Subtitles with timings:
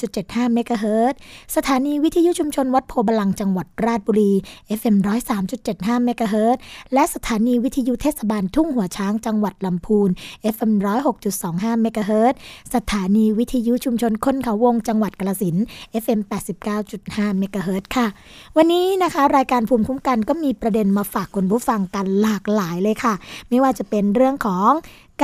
[0.00, 1.14] 103.75เมกะเฮิรต
[1.56, 4.32] สถานีวิทยุชุมชนวัดโพบาลังจังหวัดราชบุรี
[4.78, 4.96] FM
[5.50, 6.56] 103.75เมกะเฮิรต
[6.94, 10.08] และสถานีวิทยุเทศบาลทุ่งหัวช้างจังหวัดลำพูน
[10.54, 10.72] FM
[11.02, 12.34] 106.25เมกะเฮิรต
[12.74, 15.56] สถานีวิทยุชุมชนคนเขาวงจังหวัดกาลสิน
[16.02, 16.20] FM
[16.80, 18.06] 89.5เมกะเฮิรตค่ะ
[18.56, 23.14] วันนี้นะคะรายการภูมิคุ้มกันก็มีประเด็นมาฝากคุณผู้ฟังกันหลากหลายเลยค่ะ
[23.48, 24.70] ไม่ว่าจะเป็นเรื่องของ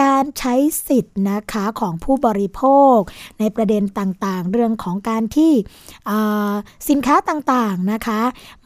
[0.00, 0.54] การใช้
[0.88, 2.62] สิทธิ์นะคะของผู้บริโภ
[2.96, 2.98] ค
[3.38, 5.52] ในประเด็นต่างๆ เรื่องของการที่
[6.88, 8.20] สินค้าต่างๆนะคะ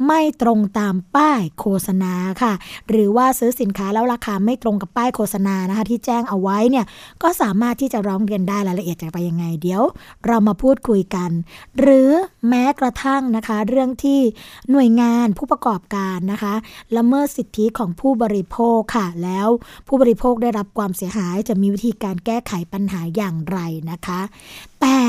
[0.07, 2.53] ไม่ตรงตามป้ายโฆษณาค่ะ
[2.89, 6.87] หรือว่าซื้อสินค้าแล้วราคาไม่ตรงกับป้ายโฆษณานะคะที่แจ้งเอาไว้เนี่ย
[7.23, 9.83] ก็สามารถที่จะร้องเรียนได้รายละเอียดจะไปยังไงเดี๋ยว
[10.27, 11.31] เรามาพูดคุยกัน
[11.81, 12.11] หรือ
[12.49, 14.21] แม้กระทั่งนะคะ เรื่องที่
[14.71, 16.55] หน่วยงานผู้ประกอบการนะคะ
[16.97, 19.49] ละเมิดสิทธิของผู้บริโภคค่ะ แล้ว
[19.89, 23.59] ผู้บริโภคได้รับความเสียหายจะมีวิธีการแก้ไขปัญหาอย่างไร
[23.91, 24.21] นะคะ
[24.81, 25.01] แต่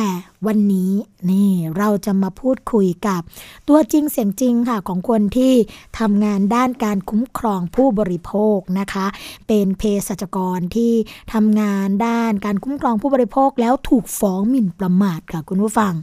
[0.46, 0.92] วันนี้
[1.32, 3.22] นี่เราจะมาพูดคุยกับ
[3.68, 5.54] ตัวจริงเสียงจริงค่ะของคนที่
[6.00, 9.06] ทำงานด้านการคุ้มครองผู้บริโภคนะคะ
[9.48, 10.94] เป็นเภสัชกรที่
[11.34, 15.94] ทำงานด้านการคุ้มครองผู้บริโภคแล้วถูกฟ้องหมิ่นประมาทค่ะคุณผู้ฟัง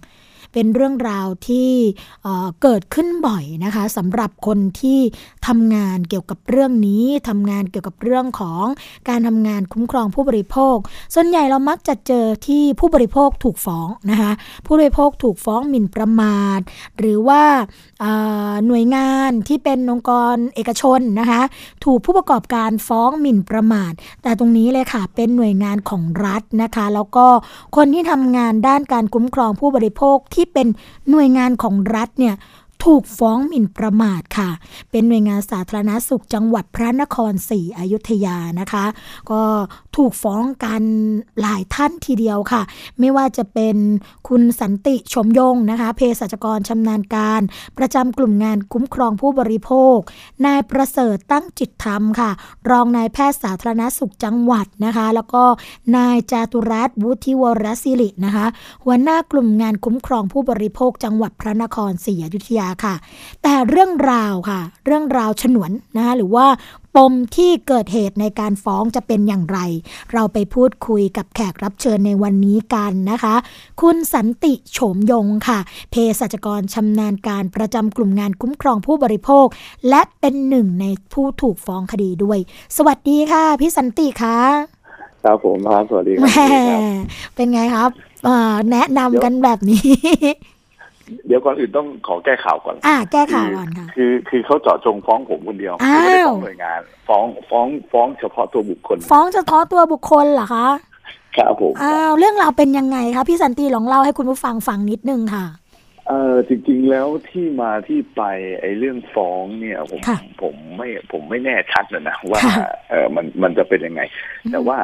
[0.53, 1.71] เป็นเรื่องราวที่
[2.23, 5.01] เเกิดขึ้นบ่อยนะคะสำหรับคนที่
[5.47, 8.65] ทำงานเกี่ยวกับเรื่องนี้ทำงานเกี่ยวกับเรื่องของ
[9.09, 10.77] การทำงานคุ้มครองผู้บริโภค
[11.15, 14.33] ส่วนใหญ่เรามักจะเจอที่ผู้บริโภคถูกฟ้องนะคะ
[14.67, 16.61] ผู้บริโภคถูกฟ้องหมิ่นประมาท
[16.99, 17.43] หรือว่า
[18.67, 21.43] หน่วยงานที่เป็นองค์กรเอกชนนะคะ
[21.85, 23.93] ถูกผู้ประกอบการฟ้องหมิ่นประมาท
[24.23, 27.27] แต่ตรงนี้เลยค่ะเป็นหน่วยงานของรัฐนะคะ แล้วก็
[27.77, 30.69] คนที่ทำงานด้านการคุ้มครองผู้บริโภคที่ที่เป็น
[31.11, 32.35] หน่วยงานของรัฐเนี่ย
[32.85, 34.51] ถูกฟ้องหมิ่นประมาทค่ะ
[34.91, 38.85] เป็นหน่วยงานสาธารณสุขจังหวัดพระนครศรีอยุธยานะคะ
[39.31, 39.43] ก็
[39.97, 40.83] ถูกฟ้องกัน
[41.41, 42.63] หลายท่านทีเดียวค่ะ
[42.99, 43.77] ไม่ว่าจะเป็น
[44.29, 47.43] คุณสันติชมยงนะคะเภสัชกรชำนาญการ
[47.79, 49.99] ประจำกลุ่มงานคุ้มครองผู้บริโภค
[50.47, 52.31] นายประเสริฐตั้งจิตธรรมค่ะ
[52.71, 55.45] รองนายแพทย์สาธารณสุขจังหวัดนะคะ แล้วก็
[55.97, 58.47] นายจาตุรัสวุฒิวรศิรินะคะ
[58.85, 62.95] หัวหน้ากลุ่มงานคุ้มครองผู้บริโภคจังหวัดพระนครศรีอยุธยาค่ะ
[63.43, 66.47] แต่เรื่องราวค่ะ เรื่องราวฉนวนนะคะหรือว่า
[66.97, 69.59] ปมที่เกิดเหตุในการฟ้องจะเป็นอย่างไร
[70.13, 73.35] เราไปพูดคุยกับแขกรับเชิญในวันนี้กันนะคะ
[73.81, 75.59] คุณสันติโฉมยงค่ะ
[75.91, 79.47] เภสัชกรชำนาญการประจำกลุ่มงานคุ้มครองผู้บริโภค
[79.89, 82.39] และเป็นหนึ่งในผู้ถูกฟ้องคดีด้วย
[82.77, 84.39] สวัสดีค่ะ พี่สันติคะ
[85.25, 86.29] ครับผมครับสวัสดีคแหรั
[86.81, 86.95] บม
[87.35, 87.91] เป็นไงครับ
[88.25, 89.85] เอ่อแนะนำกันแบบนี้
[91.27, 100.67] เดี๋ยวก่อนอื่นต้องขอแก้ข่าวก่อน อ่า แก้ข่าวก่อนค่ะ คือคือเขาเจาะจงฟ้องผมคนเดียวอ้าวไม่ได้ฟ้องหน่วยงาน ฟ้องฟ้องฟ้องเฉพาะตัวบุคคล ฟ้องเฉพาะตัวบุคคลเหรอคะ
[101.37, 105.47] ครับผม อ้าว เรื่องราวเป็นยังไงคะพี่สันติลองเล่าให้คุณผู้ฟังฟังนิดนึงค่ะ
[106.09, 108.23] เออจริง ๆ แล้วที่มาที่ไป
[108.61, 114.01] ไอ้เรื่องฟ้องเนี่ยผมค่ะผมไม่ผมไม่แน่ชัดนะนะว่าค่ะเออมันมันจะเป็นยังไง
[114.53, 114.79] แต่ว่า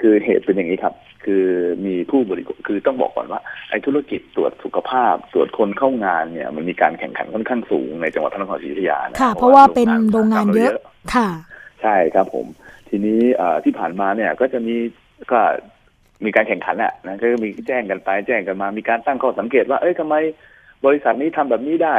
[0.00, 0.94] คือเหตุเป็นอย่างนี้ครับ
[1.24, 1.44] คือ
[1.86, 3.40] มีผู้บริโภคคือต้องบอกก่อนว่า
[3.70, 10.78] ไอ้ธุรกิจตรวจสุขภาพตรวจคนเข้างานเนี่ย มันมีการแข่งขันค่อนข้างสูงในจังหวัดพระนครศรีอยุธยานะค่ะ เพราะว่าเป็นโรงงานเยอะร
[11.14, 11.28] ค่ะ
[11.82, 12.46] ใช่ครับผม
[12.88, 14.76] ทีนี้เอ่อที่ผ่านมาเนี่ยก็จะมี
[15.32, 15.40] ก็
[16.24, 20.14] มีการแข่งขันอะนะก็มีแจ้งกันไปแจ้งกันมา มีการตั้งข้อสังเกตว่า เอ้ยทำไม
[20.86, 21.96] บริษัทนี้ทำแบบนี้ได้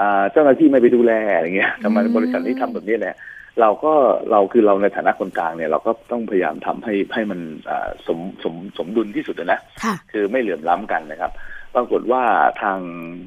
[0.00, 3.16] อ่าเจ้าหน้าที่ไม่ไปดูแลอะไรเงี้ยทำไมอืมบริษัทนี้ทำแบบนี้แหละ
[3.60, 3.94] เราก็
[4.30, 7.40] เราคือเราในฐานะคนกลางเนี่ยเราก็ต้องพยายามทำให้ให้มัน
[7.70, 11.32] อ่าสมสมสมดุลที่สุดนะค่ะคือไม่เหลื่อมล้ำกันนะครับ
[11.74, 12.22] ปรากฏว่า
[12.62, 12.78] ทาง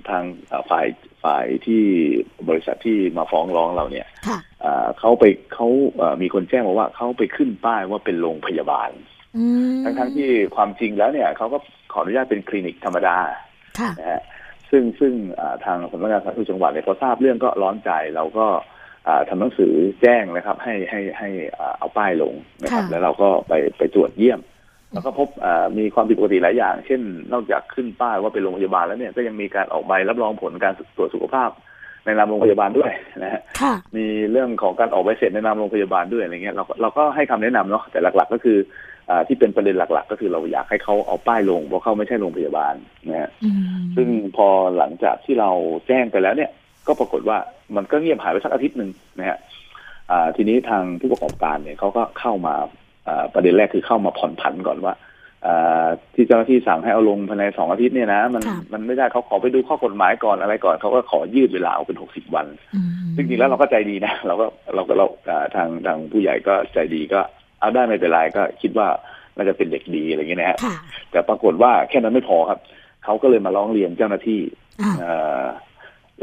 [0.10, 0.88] ทางเอ่อฝ่าย
[1.24, 1.84] ฝ่ายที่
[2.50, 5.68] บริษัทที่มาฟ้องร้องเราเนี่ยค่ะอ่าเขาไปเขา
[5.98, 8.90] เอ่อมีคนแจ้งมาว่าเขาไปขึ้นป้ายว่าเป็นโรงพยาบาล
[9.38, 9.46] อื
[9.80, 11.58] มทั้งทั้งๆที่ความจริงแล้วเนี่ยเขาก็
[11.92, 13.18] ขออนุญาตเป็นคลินิกธรรมดา
[13.80, 14.22] ค่ะนะฮะ
[14.70, 18.75] ซึ่งซึ่งอ่าทางสำนักงานสาธารณสุขจังหวัดเนี่ยพอทราบเรื่องก็ร้อนใจเราก็อ่า
[19.30, 24.40] ทำหนังสือแจ้งนะครับ ให้ให้ให้อ่าเอาป้ายลงนะครับค่ะแล้วเราก็ไปไปตรวจเยี่ยม
[24.94, 27.02] แล้วก็พบอ่ามีความผิดปกติหลายอย่าง เช่น
[27.34, 31.50] นอกจากขึ้นป้ายว่าเป็นโรงพยาบาลแล้วเนี่ยก็ยังมีการออกใบรับรองผลการตรวจสุขภาพ
[32.06, 32.92] ในนามโรงพยาบาลด้วย
[33.24, 38.58] นะฮะค่ะมีเรื่องของการออกใบเสร็จในนามโรงพยาบาลด้วยอะไรเงี้ยเราก็เราก็ให้คำแนะนำเนาะแต่หลัก ๆ ก็คือ
[39.10, 42.74] อาที่เป็นประเด็นหลัก ๆ ก็คือเราอยากให้เขาเอาป้ายลงเพราะเขาไม่ใช่โรงพยาบาล
[43.10, 44.08] นะฮะอืมซึ่ง
[44.38, 44.48] พอ
[44.78, 45.50] หลังจากที่เรา
[45.88, 46.52] แจ้งไปแล้วเนี่ย
[46.88, 47.38] ก็ปรากฏว่า
[47.76, 49.38] มันก็เงียบหายไปสักอาทิตย์หนึ่งนะฮะ
[50.12, 52.56] อ่าทีนี้ทางผู้ประกอบการเนี่ยเขาก็เข้ามา
[53.08, 54.94] อ่าประเด็นแรกคือเข้ามาผ่อนผันก่อนว่า
[55.46, 67.20] อ่าที่เจ้าหน้าที่สั่งให้เอาลงภายในสองอาทิตย์เนี่ยนะมันค่ะมันไม่ได้เขาขอไปดูข้อกฎหมายก่อนอะไรก่อนเขาก็ขอยืดเวลาเอาเป็นหกสิบวันอืมจริงๆแล้วเราก็ใจดีนะเราก็เราก็เราอ่าทางทางผู้ใหญ่ก็ใจดีก็
[67.60, 68.88] เอาได้ไม่เป็นไรก็คิดว่า
[69.36, 70.76] น่าจะเป็นเด็กดีอะไรอย่างเงี้ยนะฮะค่ะ
[71.12, 72.60] แต่ปรากฏว่าแค่นั้นไม่พอครับ
[73.04, 74.42] เขาก็เลยมาร้องเรียนเจ้าหน้าที่
[74.82, 75.12] อ่าเอ่
[75.44, 75.46] อ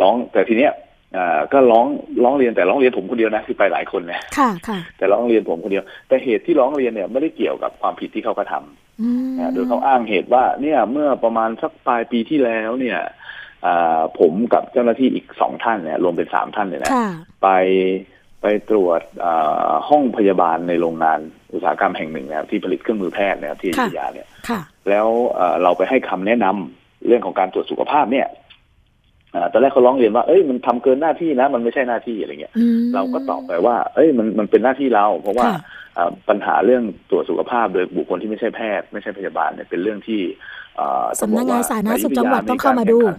[0.00, 0.72] ร้องแต่ทีเนี้ย
[1.14, 1.86] เอ่อก็ร้อง
[2.22, 12.98] ร้องเรียนแต่ร้องเรียนผมคนเดียวนะคือไปหลายคนนะค่ะค่ะแต่ร้องเรียนผมคนเดียว แต่เหตุที่ร้องเรียนเนี่ยไม่ได้เกี่ยวกับความผิดที่เขากระทำอืมนะโดยเขาอ้างเหตุว่าเนี่ยเมื่อประมาณสักปลายปีที่แล้วเนี่ย
[13.66, 17.08] อ่าผมกับเจ้าหน้าที่อีกสองท่านเนี่ยรวมเป็นสามท่านเนี่ยนะค่ะ
[17.42, 17.48] ไป
[18.42, 21.20] ไปตรวจอ่าห้องพยาบาลในโรงงาน
[21.52, 28.41] อุตสาหกรรมแห่งหนึ่งนะครับที่ผลิตเครื่องมือแพทย์นะครับที่อยุธยาเนี่ยค่ะแล้วเอ่อเราไปให้คำแนะนำเรื่องของการตรวจสุขภาพเนี่ยอ่า
[29.52, 35.60] ตอนแรกเขาร้องเรียนว่าเอ้ยมันทำเกินหน้าที่นะ มันไม่ใช่หน้าที่อะไรเงี้ยอืมเราก็ตอบไปว่า เอ้ยมันมันเป็นหน้าที่เรา เพราะว่าค่ะ
[35.98, 40.20] อ่าปัญหาเรื่องตรวจสุขภาพโดยบุคคลที่ไม่ใช่แพทย์ ไม่ใช่พยาบาลเนี่ยเป็นเรื่องที่
[40.80, 43.18] อ่าต้อสำนักงานบอว่สาธารณสุขในจังหวัดยุธยต้องเข้ามาดูกรแข่งขัน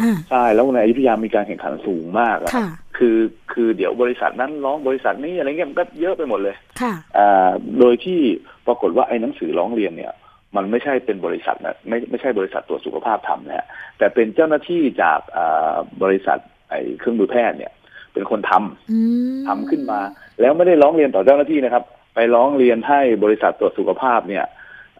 [0.00, 2.68] อ่าใช่แล้วในอยุธยามีการแข่งขันสูงมากอะค่ะ
[2.98, 3.18] คือ
[3.52, 8.20] คือเดี๋ยวบริษัทนั้นร้องบริษัทนี้อะไรเงี้ยมันก็เยอะไปหมดเลยค่ะอ่าโดยที่
[8.66, 10.12] ปรากฏว่าไอ้หนังสือร้องเรียนเนี่ย
[10.56, 13.66] มันไม่ใช่เป็นบริษัทนะไม่ไม่ใช่บริษัทตรวจสุขภาพทำนะฮะ
[13.98, 16.38] แต่เป็นเจ้าหน้าที่จากอ่าบริษัท
[16.70, 17.72] ไอ้เครื่องมือแพทย์เนี่ย
[18.12, 18.98] เป็นคนทำอื
[19.34, 20.00] มทำขึ้นมา
[20.40, 21.84] แล้วไม่ได้ร้องเรียนต่อเจ้าหน้าที่นะครับ
[22.14, 24.44] ไปร้องเรียนให้บริษัทตรวจสุขภาพเนี่ย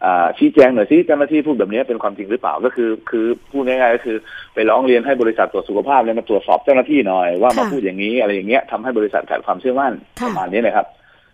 [0.05, 4.17] อ่าชี้แจงหน่อยสิเจ้าหน้าที่พูดแบบนี้เป็นความจริงหรือเปล่าก็คือ คือพูดง่ายๆก็คือ
[4.53, 10.85] ไปร้องเรียนให้บริษัทตรวจสุขภาพเนี่ยมาตรวจสอบเจ้าหน้าที่หน่อยว่ามาค่ะพูดอย่างนี้อะไรอย่างเงี้ยทำให้บริษัทขาดความเชื่อมั่นค่ะประมาณนี้นะครับ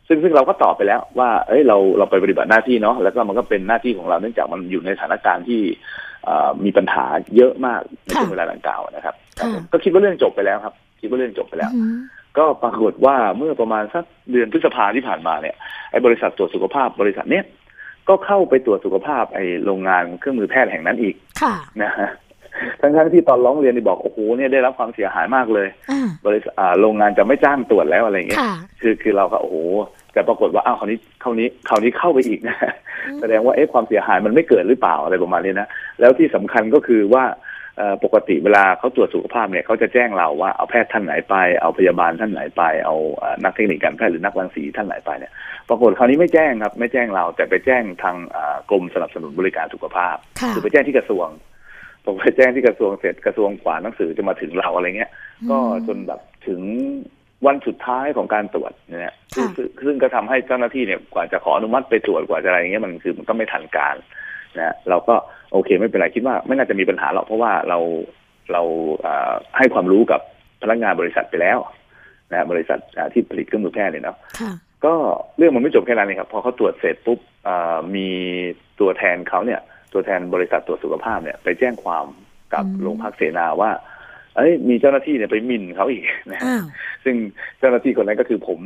[0.08, 5.62] ซึ่งซึ่งเราก็ตอบไปแล้วว่า เอ้ยเราเราไปปฏิบัติหน้าที่เนาะแล้วก็มันก็เป็นหน้าที่ของเราเนื่องจากมันอยู่ในสถานการณ์ที่
[6.28, 7.06] อ่ามีปัญหา
[7.36, 11.98] เยอะมากในช่วงเวลาดังกล่าวนะครับค่ะก็คิดว่าเรื่องจบไปแล้วครับ คิดว่าเรื่องจบไปแล้วอืม
[12.38, 15.56] ก็ปรากฏว่าเมื่อประมาณสักเดือนพฤษภาที่ผ่านมาเนี่ย
[15.92, 17.46] ไอ้บริษัทตรวจสุขภาพบริษัทเนี้ย
[18.10, 21.54] ก็เข้าไปตรวจสุขภาพไอ้โรงงานเครื่องมือแพทย์แห่งนั้นอีกค่ะ
[21.84, 22.10] นะฮะ
[22.82, 29.58] ทั้งๆที่ตอนร้องเรียนนี่บอกโอ้โหเนี่ยได้รับความเสียหายมากเลยอ่าบริษัทอ่าโรงงานจะไม่จ้างตรวจแล้วอะไรเงี้ยค่ะคือคือเราก็โอ้โห
[30.14, 32.58] แต่ปรากฏว่าอ้าวคราวนี้คราวนี้คราวนี้เข้าไปอีกนะ
[33.08, 35.68] อืมแสดงว่าเอ๊ะความเสียหายมันไม่เกิดหรือเปล่าอะไรประมาณนี้นะ
[36.00, 37.26] แล้วที่สำคัญก็คือว่า
[37.78, 45.32] เอ่อปกติเวลาเขาตรวจสุขภาพเนี่ยเขาจะแจ้งเราว่าเอาแพทย์ท่านไหนไป เอาพยาบาลท่านไหนไป เอาเอ่อนักเทคนิคการแพทย์หรือนักรังสีท่านไหนไปเนี่ย
[45.70, 51.28] ปรากฏคราวนี้ไม่แจ้งครับ ไม่แจ้งเราแต่ไปแจ้งทางอ่ากรมสนับสนุนบริการสุขภาพค่ะคือไปแจ้งที่กระทรวง
[52.06, 55.12] ผมไปแจ้งที่กระทรวงเสร็จกระทรวงกว่าหนังสือจะมาถึงเราอะไรเงี้ย
[55.52, 56.62] ก็จนแบบถึง
[57.48, 63.96] วันสุดท้ายของการตรวจเนี่ยซึ่งค่ะซึ่งซึ่งก็ทำให้เจ้าหน้าที่เนี่ยกว่าจะขออนุมัติไปตรวจกว่าจะอะไรอย่างเงี้ยมันคือมันก็ไม่ทันการ
[64.58, 65.16] นะเราก็
[65.54, 67.80] โอเคไม่เป็นไรคิดว่าไม่น่าจะมีปัญหาหรอกเพราะว่าเรา
[68.52, 68.62] เรา
[69.02, 70.22] เอ่อให้ความรู้กับ
[70.62, 71.58] พนักงานบริษัทไปแล้ว
[72.32, 74.52] นะบริษัทอ่าที่ผลิตเครื่องมือแพทย์เนี่ยเนาะค่ะ
[74.86, 74.94] ก็
[75.38, 78.08] เรื่องมันไม่จบแค่นั้นเองครับพอเขาตรวจเสร็จปุ๊บเอ่อมี
[78.80, 79.62] ตัวแทนเขาเนี่ย
[79.94, 82.06] ตัวแทนบริษัทตรวจสุขภาพเนี่ย ไปแจ้งความ
[82.54, 83.72] กับอืมโรงพักเสนาว่า
[84.36, 86.64] เอ้ยมีเจ้าหน้าที่เนี่ยไปหมิ่นเขาอีกนะฮะอ้าว
[87.04, 87.16] ซึ่ง
[87.60, 88.60] เจ้าหน้าที่คนนั้นก็คือผม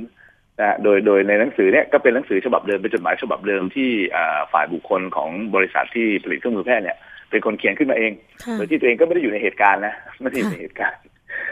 [0.60, 6.98] นะฮะโดยโดยในหนังสือเนี่ยก็เป็นหนังสือฉบับเดิมเป็นจดหมายฉบับเดิมที่อ่าฝ่ายบุคคลของบริษัทที่ผลิตเครื่องมือแพทย์เนี่ย
[7.32, 8.12] เป็นคนเขียนขึ้นมาเอง
[8.44, 11.01] ค่ะโดยที่ตัวเองก็ไม่ได้อยู่ในเหตุการณ์นะไม่ได้อยู่ในเหตุการณ์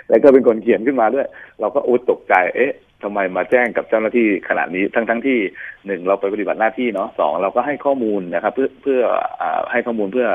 [0.09, 1.27] แล้วก็เป็นคนเขียนขึ้นมาด้วย
[1.59, 2.71] เราก็โอ๊ตตกใจ เอ๊ะ
[3.03, 5.37] ทำไมมาแจ้งกับเจ้าหน้าที่ขนาดนี้ทั้งทั้งที่
[5.85, 8.99] หนึ่งเราไปปฏิบัติหน้าที่เนาะสองเราก็ให้ข้อมูลนะครับ เพื่อเพื่อ
[9.41, 10.27] อ่าให้ข้อมูลเพื่อ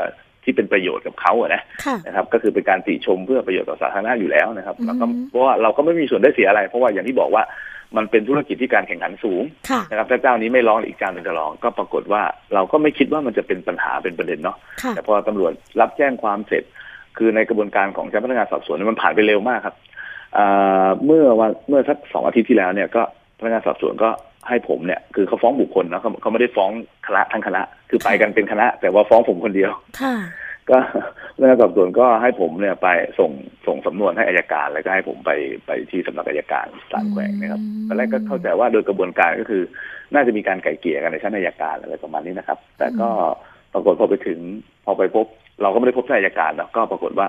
[0.44, 7.42] ที่เป็นประโยชน์กับเขาอะนะค่ะนะครับ ก็คือเป็นการติชมเพื่อประโยชน์ต่อสาธารณะอยู่แล้วนะครับอืมแล้วก็เพราะว่าเราก็ไม่มีส่วนได้เสียอะไร เพราะว่าอย่างที่บอกว่า
[7.96, 12.22] มันเป็นธุรกิจที่การแข่งขันสูงค่ะนะครับถ้าเจ้านี้ไม่ร้องอีกเจ้าหนึ่งจะร้องก็ปรากฏว่า
[12.54, 16.64] เราก็ไม่คิดว่ามันจะเป็นปัญหาเป็นประเด็นเนาะค่ะแต่พอตำรวจรับแจ้งความเสร็จ
[17.16, 19.88] คือในกระบวนการของเจ้าพนักงานสอบสวนเนยมันผ่านไปเร็วมากครับอ่า
[21.06, 23.02] เมื่อวันเมื่อสักสองอาทิตย์ที่แล้วเนี่ยก็
[23.38, 24.11] พนักงานสอบสวนก็
[24.49, 26.70] ให้ผมเนี่ยคือเขาฟ้องบุคคลนะเขาเขาไม่ได้ฟ้อง
[27.06, 29.70] คณะทั้งคณะ คือไปกันเป็นคณะ แต่ว่าฟ้องผมคนเดียว
[30.00, 30.16] ค่ะ
[30.70, 30.78] ก็
[31.35, 33.30] พนักงานสอบสวนก็ให้ผมเนี่ยไปส่ง
[33.66, 35.30] ส่งสำนวนให้อายการ แล้วก็ให้ผมไป
[35.66, 39.62] ไปที่สำนักอายการศาลแขวงนะครับอืมตอนแรกก็เข้าใจว่าโดยกระบวนการก็คือ
[40.14, 43.08] น่าจะมีการไก่เกลี่ยกันในชั้นอายการอะไรประมาณนี้นะครับ แต่ก็
[43.73, 44.38] ปรากฏพอไปถึง
[44.85, 45.26] พอไปพบ
[45.62, 47.26] เราก็ไม่ได้พบที่อายการนะก็ปรากฏว่า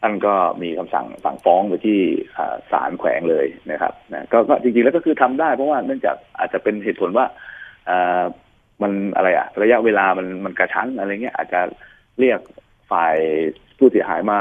[0.00, 1.98] ท่านก็มีคำสั่งสั่งฟ้องไปที่
[2.36, 7.26] อ่าศาลแขวงเลยนะครับนะก็ก็จริงๆแล้วก็คือทำได้เพราะว่าเนื่องจากอาจจะเป็นเหตุผลว่า
[7.88, 8.22] อ่า
[8.82, 11.60] มันอะไรอะระยะเวลามันมันกระชั้นอะไรเงี้ยอาจจะ
[12.20, 12.40] เรียก
[12.90, 13.16] ฝ่าย
[13.78, 14.38] ผู้เสียหายมา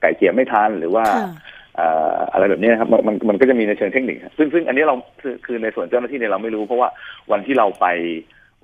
[0.00, 1.28] ไก่เกลี่ยไม่ทันหรือว่าค่ะ
[1.76, 6.88] เอ่ออะไรแบบนี้นะครับมันมันมันก็จะมีในเชิงเทคนิค ซึ่งซึ่งอันนี้เราคือคือในส่วนเจ้าหน้าที่เนี่ยเราไม่รู้เพราะว่า
[7.32, 7.86] วันที่เราไป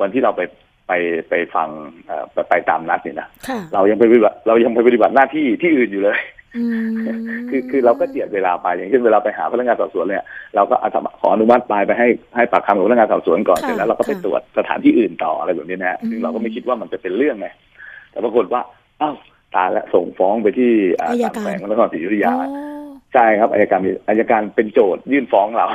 [0.00, 0.42] วันที่เราไป
[0.88, 0.92] ไป
[1.28, 1.68] ไปฟัง
[2.07, 6.18] เอ่อไปไปตามนัดเนี่ยนะค่ะเรายังไปปฏิบัติเรายังไปปฏิบัติหน้าที่ที่อื่นอยู่เลย
[6.57, 6.90] อืม
[7.50, 10.25] คือคือเราก็เจียดเวลาไปอย่างเช่นเวลาไปหาพนักงานสอบสวนเนี่ย
[10.57, 10.88] เราก็เอา
[11.21, 17.49] ขออนุมัติไปไปให้ให้ปากคำกับพนักงานสอบสวนก่อนค่ะเสร็จแล้วเราก็ไปค่ะตรวจสถานที่อื่นต่ออะไรแบบนี้นะฮะอืมซึ่งเราก็ไม่คิดว่ามันจะเป็นเรื่องไง
[18.11, 18.61] แต่ปรากฏว่า
[19.02, 19.14] อ้าว
[19.57, 22.77] ตายแล้วส่งฟ้องไปที่อ่าอัยศาลการแขวงพระนครศรีอยุธยาอ๋อ
[23.15, 25.67] ใช่ครับอายการมีอายการเป็นโจทยื่นฟ้องเรา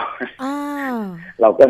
[0.44, 0.58] อ้า
[0.96, 0.98] ว
[1.42, 1.66] เราก็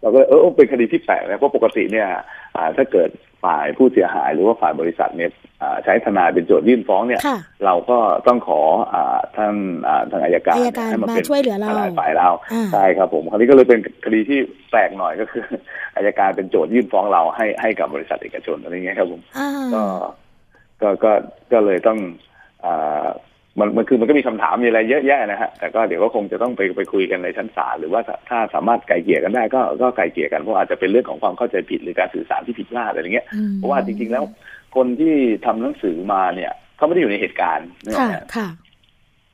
[0.00, 2.08] เราก็เออเป็นคดีที่แปลกนะเพราะปกติเนี่ย
[2.56, 3.10] อ่าถ้าเกิด
[3.44, 5.30] ฝ่ายผู้เสียหายหรือว่าฝ่ายบริษัทเนี่ย
[5.62, 8.60] อ่าใช้ทนายเป็นโจทยื่นฟ้องเนี่ยค่ะเราก็ต้องขอ
[8.94, 9.54] อ่าท่าน
[9.88, 14.38] อ่าทางอายการอัยการให้มามาเป็นช่วยเหลือเราทนายฝ่ายเราอ่าใช่ครับผมคราวนี้ก็เลยเป็นคดีที่
[14.70, 15.44] แปลกหน่อยก็คือ
[15.96, 19.82] อายการเป็นโจทยื่นฟ้องเราให้ให้กับบริษัทเอกชนอะไรเงี้ยครับผมอ่าก็
[20.82, 21.12] ก็ก็
[21.52, 21.98] ก็เลยต้อง
[22.64, 23.06] อ่า
[23.60, 34.24] มันมันคือมันก็มีคำถามมีอะไรเยอะแยะนะฮะแต่ก็เดี๋ยวก็คงจะต้องไปไปคุยกันในชั้นศาลหรือว่าถ้าถ้าสามารถไกลเกลี่ยกันได้ก็ก็ไกลเกลี่ยกันเพราะอาจจะเป็นเรื่องของความเข้าใจผิดหรือการสื่อสารที่ผิดพลาดอะไรเงี้ยอืมเพราะว่าจริง ๆแล้ว
[34.76, 35.14] คนที่
[35.46, 38.48] ทำหนังสือมาเนี่ยเขาไม่ได้อยู่ในเหตุการณ์นึกออกค่ะไหมค่ะ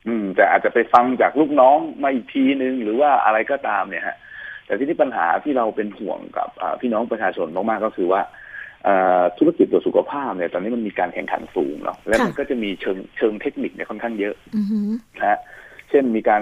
[0.07, 4.17] อืม แต่อาจจะไปฟังจากลูกน้องมาอีกทีนึงหรือว่าอะไรก็ตามเนี่ยฮะ
[4.65, 8.45] แต่ที่นี่ปัญหาที่เราเป็นห่วงกับอ่าพี่น้องประชาชนมากๆก็คือว่าเอ่อ
[9.37, 15.39] ธุรกิจตรวจสุขภาพเนี่ยตอนนี้มันมีการแข่งขันสูงเนาะและมันค่ะก็จะมีเชิงเชิงเทคนิคเนี่ยค่อนข้างเยอะอือหือนะฮะ
[15.89, 16.41] เช่นมีการ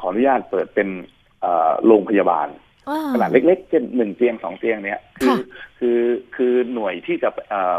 [0.00, 0.88] ขออนุญาตเปิดเป็น
[1.40, 2.48] เอ่อโรงพยาบาล
[2.88, 5.36] อ่าขนาดเล็กๆเช่นหนึ่งเตียงสองเตียงเนี่ยคือค่ะ
[5.78, 5.98] คือ
[6.36, 7.78] คือหน่วยที่จะเอ่อ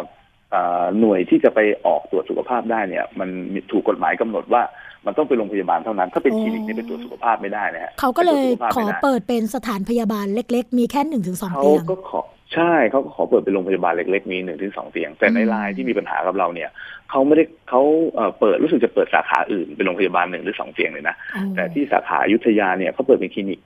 [0.51, 4.63] เอ่อหน่วยที่จะไปออกตรวจสุขภาพได้เนี่ย มันมีถูกกฎหมายกำหนดว่า
[5.05, 12.21] มันต้องเป็นโรงพยาบาลเท่านั้น ถ้าเป็นคลินิกเนี่ยไปตรวจสุขภาพไม่ได้นะฮะเขาก็เลยไปตรวจสุขภาพขอไม่ได้เปิดเป็นสถานพยาบาลเล็ก ๆ มีแค่หนึ่งถึงสองเขาเตียงก็ขอ
[12.54, 16.70] ใช่เขาก็ขอเปิดเป็นโรงพยาบาลเล็กๆ มีหนึ่งถึงสองเตียง แต่ในอืมรายที่มีปัญหากับเราเนี่ย
[17.10, 17.82] เขาไม่ได้เขา
[18.16, 23.60] เอ่อเปิดรู้สึกจะเปิดสาขาอื่นเป็นโรงพยาบาลหนึ่งหรือสองเตียงเลยนะอ๋อแต่ที่สาขาอยุธยาเนี่ยเขาเปิดเป็นคลินิก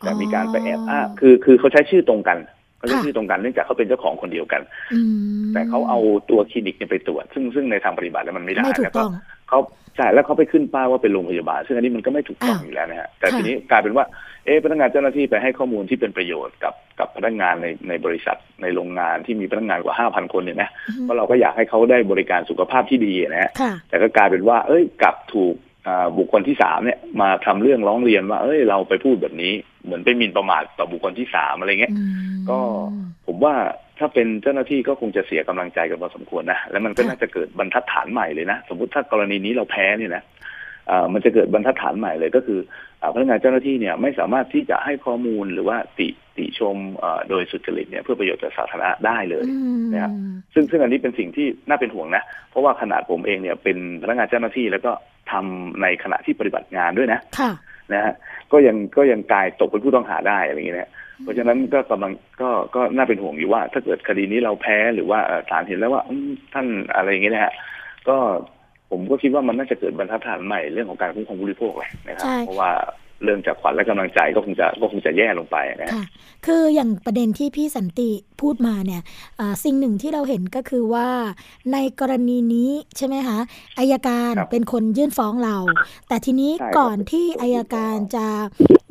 [0.00, 2.38] แต่อ๋อมีการไปแอบอ้างคือคือเขาใช้ชื่อตรงกัน
[2.78, 4.62] เขาใช้ค่ะชื่อตรงกันเนื่องจากเขาเป็นเจ้าของคนเดียวกัน
[4.94, 5.00] อื
[5.42, 5.98] มแต่เขาเอา
[6.30, 9.10] ตัวคลินิกเนี่ยไปตรวจซึ่งซึ่งในทางปฏิบัติแล้วมันไม่ได้ไม่ถูแล้กวก็ต้อง
[9.48, 9.58] เขา
[9.96, 14.04] ใช่แล้วเขาไปขึ้นป้ายว่าเป็นโรงพยาบาล ซึ่งอันนี้มันก็ไม่ถูกต้องอ้าวอยู่แล้วนะฮะแต่ค่ะทีนี้กลายเป็นว่า
[14.46, 25.54] เอ๊ะพนักงานเจ้าหน้าที่ไปให้ข้อมูลที่เป็นประโยชน์กับกับพนักงานในในบริษัทในโรงงานที่มีพนักงานกว่าห้าพันคนเนี่ยนะอือหือเพราะเราก็อยากให้เขาได้บริการสุขภาพที่ดีนะฮะค่ะแต่ก็กลายเป็นว่า เอ้ยกลับถูก
[25.86, 29.52] อ่าบุคคลที่สามเนี่ยมาทำเรื่องร้องเรียนว่า เอ้ยเราไปพูดแบบนี้
[29.84, 32.58] เหมือนไปหมิ่นประมาทต่อบุคคลที่สามอะไรเงี้ยอืมก็
[33.26, 33.54] ผมว่า
[33.98, 40.43] ถ้าเป็นเจ้าหน้าที่ก็คงจะเสียกำลังใจกันพอสมควรนะ แล้วมันก็ค่ะน่าจะเกิดบรรทัดฐานใหม่เลยนะ สมมติถ้ากรณีนี้เราแพ้เนี่ยนะอ่า
[41.12, 42.60] มันจะเกิดบรรทัดฐานใหม่เลยก็คือ
[43.00, 50.12] อ่าพนักงานเจ้าหน้าที่เนี่ยไม่สามารถที่จะให้ข้อมูลหรือว่าติติชมอ่าโดยสุจริตเนี่ยเพื่อประโยชน์ต่อสาธารณะได้เลยอืมนะครับ
[50.54, 54.92] ซึ่งซึ่งอันนี้เป็นสิ่งที่น่าเป็นห่วงนะ เพราะว่าขนาดผมเองเนี่ยเป็นพนักงานเจ้าหน้าที่แล้วก็
[55.32, 57.50] ทำในขณะที่ปฏิบัติงานด้วยนะค่ะ
[57.92, 58.14] นะฮะ
[58.52, 60.90] ก็ยังก็ยังกลายตกเป็นผู้ต้องหาได้อะไรอย่างเงี้ยนะ
[61.22, 67.52] เพราะฉะนั้นก็กำลังก็ก็น่าเป็นห่วงอยู่ว่า ถ้าเกิดคดีนี้เราแพ้หรือว่าเอ่อศาลเห็นแล้วว่าอืมท่านอะไรอย่างเงี้ยนะฮะ
[68.08, 68.16] ก็
[68.94, 72.72] ผมก็คิดว่ามันน่าจะเกิดบรรทัดฐานใหม่เรื่องของการคุ้มครองผู้บริโภคเลยนะครับใช่เพราะว่า
[73.22, 76.04] เรื่องจากขวัญและกำลังใจก็คงจะก็คงจะแย่ลงไปนะฮะค่ะ
[76.46, 79.02] คืออย่างประเด็นที่พี่สันติพูดมาเนี่ย
[79.40, 81.08] อ่าสิ่งหนึ่งที่เราเห็นก็คือว่า
[81.72, 83.38] ในกรณีนี้ใช่ไหมคะ
[83.78, 85.56] อายการครับเป็นคนยื่นฟ้องเรา
[86.08, 88.26] แต่ทีนี้ใช่ครับก่อนที่อายการจะ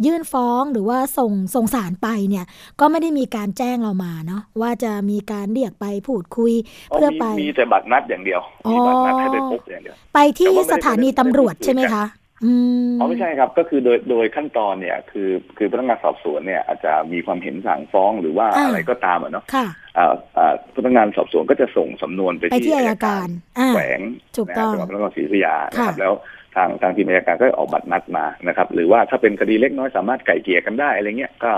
[0.05, 2.45] ยื่นฟ้องหรือว่าส่งส่งสารไปเนี่ย
[2.79, 6.53] ก็ไม่ได้มีการแจ้งเรามาเนาะว่าจะมีการเรียกไปพูดคุย
[6.91, 12.05] อ๋อเพื่อมีไปมีแต่บัตรนัดอย่างเดียวมีบัตรนัดให้ไปพบอย่างเดียวไปที่แต่ว่าไม่ได้สถานีตำรวจไม่ได้ใช่ไหมคะ
[12.45, 12.53] อื
[12.87, 19.65] มอ๋อไม่ใช่ครับก็คือโดยโดยขั้นตอนเนี่ยคือคือพนักงานสอบสวนเนี่ยอาจจะมีความเห็นสั่งฟ้องหรือว่าอ่าอะไรก็ตามอะเนาะค่ะ
[19.97, 23.27] อ่าอ่าพนักงานสอบสวนก็จะส่งสำนวนไปไปที่อายการ
[23.59, 23.99] อ่าแขวง
[24.37, 26.13] ถูกต้องนะจังหวัดพระนครศรีอยุธยานะคค่ะรับแล้ว
[26.55, 31.53] ทางทางทีมอายการก็ออกบัตรนัดมานะครับ หรือว่าถ้าเป็นคดีเล็กน้อยสามารถไก่เกลี่ยกันได้อะไรเงี้ยก็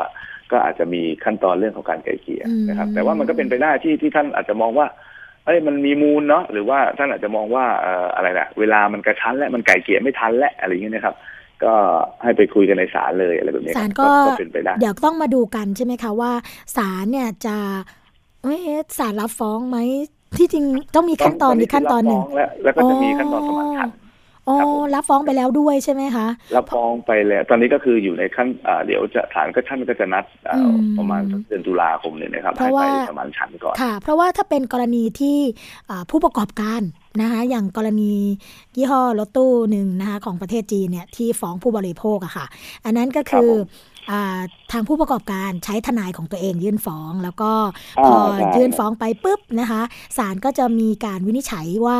[0.51, 4.87] ก็อาจจะมีขั้นตอนเรื่องของการไก่เกลี่ยนะครับ แต่ว่ามันก็เป็นไปได้ที่ที่ท่านอาจจะมองว่า
[5.45, 11.15] เอ้ยมันมีมูลเนาะหรือว่าท่านอาจจะมองว่าเอ่ออะไรนะเวลามันกระชั้นและมันไก่เกลี่ยไม่ทันและอะไรอย่างเงี้ยนะครับ
[11.63, 11.73] ก็
[12.23, 16.31] ให้ไปคุยกันในศาลเลยอะไรแบบนี้คศารัลบก็ก็เป็นไปได้เดี๋ยวต้องมาดูกันใช่ไหมคะว่า
[16.77, 17.55] ศาลเนี่ยจะ
[18.43, 19.77] เอ๊ะศาลรับฟ้องไหม
[20.37, 23.89] ที่จริงต้องมีขั้นตอนอีกขั้นตอนหนึ่งรับฟ้แล้วแล้วก็จะมีขั้นตอนสมานฉัน
[24.45, 35.37] ท์อ๋อครับผมรับฟ้องไปแล้วด้วยใช่ไหมคะรับฟ้องไปแล้ว ตอนนี้ก็คืออยู่ในขั้นอ่าเดี๋ยวจะศาลก็ท่านก็จะนัดอ่าอืมประมาณสักเดือนตุลาคมเนี่ยนะครับเพให้ราะไปว่าสมานฉันท์ก่อนค่ะ เพราะว่าถ้าเป็นกรณีที่
[35.89, 36.81] อ่าผู้ประกอบการ
[37.21, 38.13] นะคะอย่างกรณี
[38.75, 42.45] ยี่ห้อรถตู้หนึ่งนะคะของประเทศจีนเนี่ยที่ฟ้องผู้บริโภคอะค่ะ
[42.85, 43.94] อันนั้นก็คือครับผมอ่า
[44.71, 47.51] ทางผู้ประกอบการใช้ทนายของตัวเองยื่นฟ้อง แล้วก็
[47.99, 49.81] อ่าพอใช่ยื่นฟ้องไปปุ๊บนะคะ
[50.17, 51.99] ศาลก็จะมีการวินิจฉัยว่า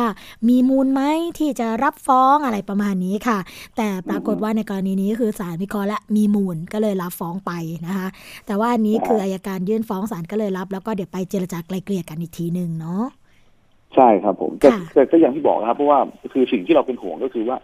[0.50, 1.02] มีมูลไหม
[1.40, 3.40] ที่จะรับฟ้องอะไรประมาณนี้ค่ะ
[3.78, 7.52] แต่ปรากฏว่าในกรณีนี้คือศาลวิเคราะห์และมีมูลก็เลยรับฟ้องไป
[7.88, 8.08] นะคะ
[8.46, 13.04] แต่ว่าอันนี้คืออายการยื่นฟ้องศาลก็เลยรับ แล้วก็เดี๋ยวไปเจรจาไกลเกลี่ยกันอีกทีหนึ่งเนาะ
[13.96, 16.00] ใช่ครับผมแต่ค่ะแต่ก็อย่างที่บอกนะครับเพราะว่า
[16.34, 17.58] คือสิ่งที่เราเป็นห่วงก็คือว่า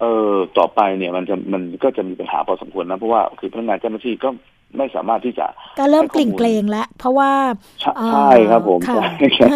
[0.00, 4.28] เออต่อไปเนี่ยมันจะมันก็จะมีปัญหาพอสมควรนะเพราะว่าคือพนักงานเจ้าหน้าที่ก็
[4.76, 5.46] ไม่สามารถที่จะ
[5.78, 7.30] ก็เริ่มให้กข้อมูลลิ่งเกรงแล้วเพราะว่า
[7.80, 9.48] ใช่เอ่อใช่ครับผมค่ะใช่ครับ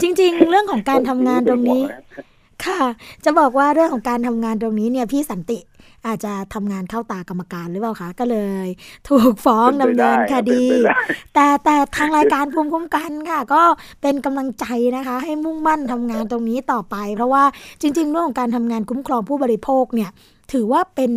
[0.00, 2.24] จริง ๆ เรื่องของการทำงานตรงนี้เป็ห่วะ
[2.66, 2.82] ค่ะ
[3.24, 5.58] จะบอกว่าเรื่องของการทำงานตรงนี้เนี่ยพี่สันติ
[6.06, 8.66] อาจจะทำงานเข้าตากรรมการหรือเปล่าคะก็เลย
[9.08, 11.00] ถูกฟ้องดำเนินคดีเป็นไปได้
[11.34, 13.62] แต่แต่ทางรายการภูมิคุ้มกันค่ะ ก็
[14.02, 14.64] เป็นกำลังใจ
[14.96, 17.44] นะคะ ให้มุ่งมั่นทำงานตรงนี้ต่อไป เพราะว่า
[17.80, 20.10] จริง ๆ เรื่องของการทำงานคุ้มครองผู้บริโภคเนี่ย
[20.52, 21.12] ถือว่าเป็น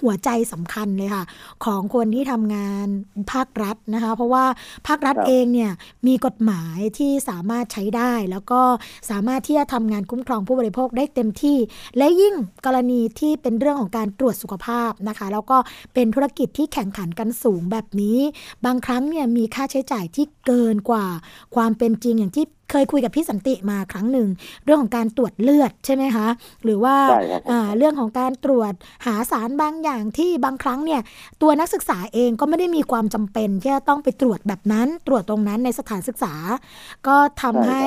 [0.00, 1.24] หัวใจสำคัญเลยค่ะ
[1.64, 2.86] ของคนที่ทำงาน
[3.32, 4.44] ภาครัฐนะคะ เพราะว่า
[4.86, 5.72] ภาครัฐเองเนี่ย
[6.06, 8.60] มีกฎหมายที่สามารถใช้ได้ แล้วก็
[9.10, 11.58] สามารถที่จะทำงานคุ้มครองผู้บริโภคได้เต็มที่
[11.98, 12.34] และยิ่ง
[12.66, 15.56] กรณีที่เป็นเรื่องของการตรวจสุขภาพนะคะ แล้วก็
[15.94, 18.18] เป็นธุรกิจที่แข่งขันกันสูงแบบนี้
[18.64, 21.06] บางครั้งเนี่ยมีค่าใช้จ่ายที่เกินกว่า
[21.54, 24.28] ความเป็นจริงอย่างที่ เคยคุยกับพี่สันติมาครั้งหนึ่ง
[24.64, 26.28] เรื่องของการตรวจเลือดใช่ไหมคะ
[26.64, 28.72] หรือว่าใช่ครับผมอ่าเรื่องของการตรวจ
[29.06, 31.00] หาสารบางอย่างที่บางครั้งเนี่ย
[31.42, 36.34] ตัวนักศึกษาเองก็ไม่ได้มีความจำเป็นที่จะต้องไปตรวจแบบนั้น ตรวจตรงนั้นในสถานศึกษา
[37.06, 37.82] ก็ทำให้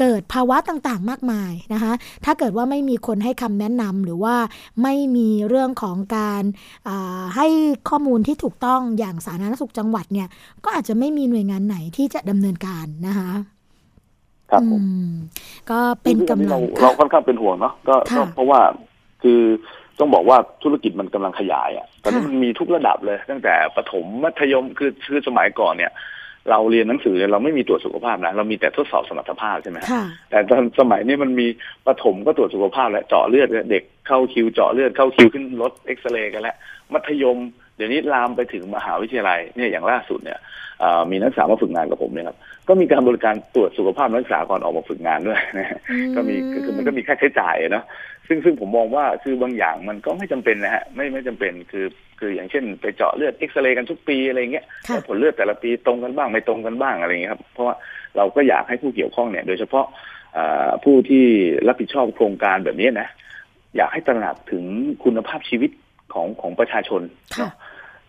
[0.00, 1.92] เกิดภาวะต่างๆ มากมายนะคะ
[2.24, 4.36] ถ้าเกิดว่าไม่มีคนให้คำแนะนำหรือว่า
[4.82, 6.42] ไม่มีเรื่องของการ
[6.88, 7.46] อ่าให้
[7.88, 10.28] ข้อมูลที่ถูกต้องอย่างสาธารณสุขจังหวัดเนี่ย
[10.64, 13.30] ก็อาจจะไม่มีหน่วยงานไหนที่จะดำเนินการนะคะ
[14.50, 15.12] ครับผมอืม
[15.70, 18.60] ก็เป็นกำลังเราเราค่ะค่อนข้างเป็นห่วงเนาะก็ค่ะก็เพราะว่า
[19.22, 19.40] คือ
[20.00, 25.92] ต้องบอกว่าธุรกิจมันกำลังขยายอะตอนนี้ค่ะมันมีทุกระดับเลย ตั้งแต่ประถมมัธยมคือคือสมัยก่อนเนี่ย
[26.50, 31.46] เราเรียนหนังสือเนี่ยเราไม่มีตรวจสุขภาพนะเรามีแต่ทดสอบสมรรถภาพใช่ไหมฮะค่ะแต่ตอนสมัยนี้มันมี
[31.86, 36.56] ประถมก็ตรวจสุขภาพแล้วเจาะเลือดเด็กเข้าคิวเจาะเลือดเข้าคิวขึ้นรถเอ็กซเรย์กันแล้ว
[36.92, 37.38] มัธยม
[37.76, 40.38] เดี๋ยวนี้ลามไปถึงมหาวิทยาลัยเนี่ยอย่างล่าสุดเนี่ย
[40.80, 42.36] เอ่อมีนักศึกษามาฝึกงานกับผมเนี่ยครับ
[42.68, 47.84] ก็มีการบริการตรวจสุขภาพนักศึกษาก่อนออกมาฝึกงานด้วยนะฮะอืมก็มีคือคือมันก็มีค่าใช้จ่ายอะเนาะ
[48.28, 51.86] ซึ่งซึ่งผมมองว่าคือบางอย่างมันก็ไม่จำเป็นนะฮะไม่ไม่จำเป็นคือ
[52.18, 57.74] คืออย่างเช่น ไปเจาะเลือดเอ็กซเรย์กันทุกปีอะไรเงี้ยค่ะแล้วผลเลือดแต่ละปีตรงกันบ้างไม่ตรงกันบ้างอะไรเงี้ยครับเพราะว่า
[58.16, 59.86] เราก็อยากให้ผู้เกี่ยวข้องเนี่ย โดยเฉพาะ
[60.34, 61.24] เอ่อผู้ที่
[61.68, 63.08] รับผิดชอบโครงการแบบนี้นะ
[63.76, 64.64] อยากให้ตระหนักถึง
[65.04, 65.70] คุณภาพชีวิต
[66.14, 67.02] ของของประชาชน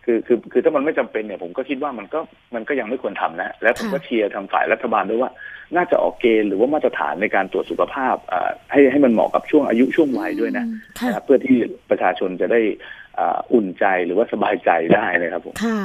[0.06, 2.20] ค่ะเนาะคือคือคือถ้ามันไม่จำเป็นเนี่ยผมก็คิดว่ามันก็
[2.54, 5.30] มันก็ยังไม่ควรทำนะ และผมค่ะก็เชียร์ทางฝ่ายรัฐบาลด้วยว่า
[5.76, 11.56] น่าจะออกเกณฑ์หรือว่ามาตรฐานในการตรวจสุขภาพอ่าให้ให้มันเหมาะกับช่วงอายุช่วงวัยด้วยนะอืมค่ะนะครับเพื่อที่
[11.90, 12.60] ประชาชนจะได้
[13.18, 15.80] อ่าอุ่นใจหรือว่าสบายใจได้นะครับผมค่ะ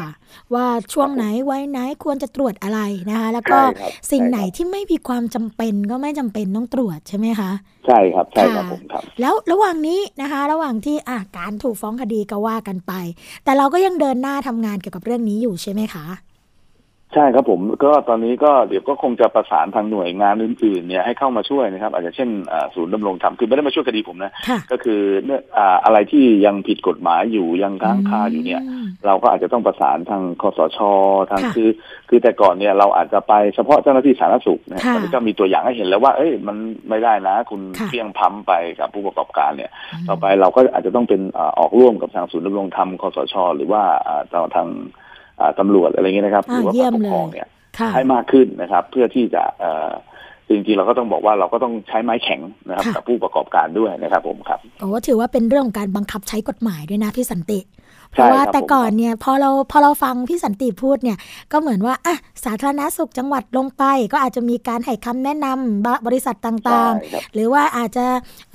[0.54, 7.52] ว่าช่วงไหนวัยไหนควรจะตรวจอะไรนะคะ แล้วก็ใช่ครับสิ่งใช่ครับไหนที่ไม่มีความจำเป็นก็ไม่จำเป็นต้องตรวจใช่ไหมคะ
[7.88, 12.94] ใช่ครับใช่ครับค่ะผมครับ แล้วระหว่างนี้นะคะ ระหว่างที่อะการถูกฟ้องคดีก็ว่ากันไป
[13.44, 16.06] แต่เราก็ยังเดินหน้าทำงานเกี่ยวกับเรื่องนี้อยู่ใช่ไหมคะ
[17.14, 30.80] ใช่ครับผมก็ตอนนี้ก็เดี๋ยวก็คงจะประสานทางหน่วยงานอื่นๆเนี่ยให้เข้ามาช่วยนะครับ อาจจะเช่นอ่าศูนย์ดำรงธรรมคือไม่ได้มาช่วยคดีผมนะค่ะก็คือเนื่องอ่าอะไรที่ยังผิดกฎหมายอยู่ยังค้างคาอยู่เนี่ยมเราก็อาจจะต้องประสานทางคสช
[31.32, 31.70] ทางค่ะคือ
[32.10, 36.58] คือแต่ก่อนเนี่ยเราอาจจะไปเฉพาะเจ้าหน้าที่สาธารณสุขนะค่ะตอนนี้ก็มีตัวอย่างให้เห็นแล้วว่า เอ้ยมัน
[36.90, 39.72] ไม่ได้นะ คุณค่ะเพียงพัมไปกับผู้ประกอบการเนี่ย
[40.08, 45.11] ต่อไปเราก็อาจจะต้องเป็นอ่าออกร่วมกับทางศูนย์ดำรงธรรมคสช หรือว่าอ่าทางทางอ่า
[45.60, 47.50] ตำรวจอะไรเงี้ยนะครับอ่าหรือว่าเยี่ฝ่ายยมปกครองเลยเนี่ย
[47.80, 49.92] ค่ะให้มากขึ้นนะครับ เพื่อที่จะเอ่อ
[50.50, 57.60] จริงๆเราก็ต้องบอกว่าเราก็ต้องใช้ไม้แข็งนะครับค่ะกับผู้ประกอบการด้วยนะครับผมครับโอ้ถือว่าเป็นเรื่องของการบังคับใช้กฎหมายด้วยนะพี่สันติ
[58.12, 61.18] เพใช่ราะว่าครับแต่ผมก่อนเนี่ยพอเราพอเราฟังพี่สันติพูดเนี่ย
[61.52, 68.06] ก็เหมือนว่าอะสาธารณสุขจังหวัดลงไป ก็อาจจะมีการให้คำแนะนำบบริษัทต่างใช่ครับๆหรือว่าอาจจะ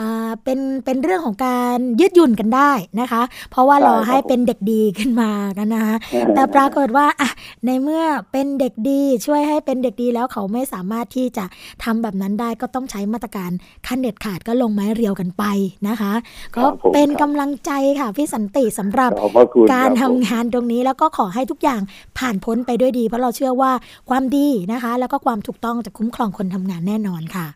[0.00, 5.96] อ่าเป็นเป็นเรื่องของการยืดหยุ่นกันได้นะคะ เพราะว่าใช่รอให้ครับผมเป็นเด็กดีขึ้นมากันนะคะ
[6.34, 7.30] แต่ปรากฏว่าอะ
[7.66, 11.44] ในเมื่อเป็นเด็กดีช่วยให้เป็นเด็กดีแล้วเขาไม่สามารถที่จะ
[11.84, 13.50] ทำแบบนั้นได้ก็ต้องใช้มาตรการ
[13.86, 15.44] ขั้นเด็ดขาดก็ลงไม้เรียวกันไป
[15.88, 16.12] นะคะ
[16.56, 21.80] ก็ครับผมเป็นครับกำลังใจค่ะพี่สันติสำหรับขอบพระคุณการคทำบผมงานตรงนี้แล้วก็ขอให้ทุกอย่าง
[22.18, 23.72] ผ่านพ้นไปด้วยดี เพราะเราเชื่อว่า
[24.08, 27.46] ความดีนะคะ แล้วก็ความถูกต้องจะคุ้มครองคนทำงานแน่นอนค่ะ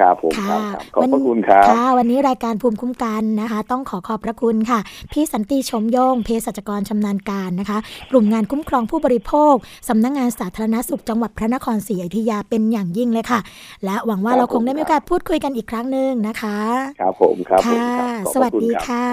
[0.00, 4.80] ครับผมค่ะครับครับขอบพระคุณครับค่ะ วันนี้รายการภูมิคุ้มกันนะคะ ต้องขอขอบพระคุณค่ะ
[5.12, 7.78] พี่สันติชมโยงเภสัชกรชำนาญการนะคะ
[8.10, 9.54] กลุ่มงานคุ้มครองผู้บริโภค
[9.88, 13.40] สำนักงงานสาธารณสุขจังหวัดพระนครศรีอยุธยาเป็นอย่างยิ่งเลยค่ะ
[13.84, 16.58] และหวังว่าครับเราคงได้ผมมีโอกาสพูดคุยกันอีกครั้งหนึ่งนะคะ
[17.00, 19.06] ครับผมครับผมค่ะครับขอบสพรวัสดีณรับค่ะ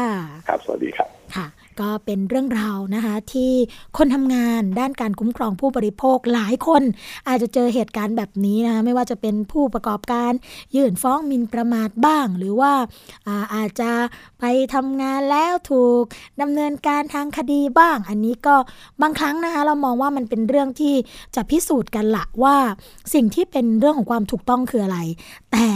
[0.48, 3.52] ครับ สวัสดีครับค่ะ ก็เป็นเรื่องราวนะคะที่
[3.98, 6.84] คนทำงานด้านการคุ้มครองผู้บริโภคหลายคน
[7.28, 10.32] อาจจะเจอเหตุการณ์แบบนี้นะคะไม่ว่าจะเป็นผู้ประกอบการ
[10.76, 12.74] ยื่นฟ้องมินประมาทบ้าง หรือว่า
[13.28, 13.92] อาอาจจะ
[14.40, 16.04] ไปทำงานแล้วถูก
[16.42, 18.56] ดำเนินการทางคดีบ้าง อันนี้ก็
[19.02, 20.96] บางครั้งนะคะเรามองว่ามันเป็นเรื่องที่
[21.36, 22.56] จะพิสูจน์กันละว่า
[23.14, 25.00] สิ่งที่เป็นเรื่องของความถูกต้องคืออะไร
[25.52, 25.68] แต่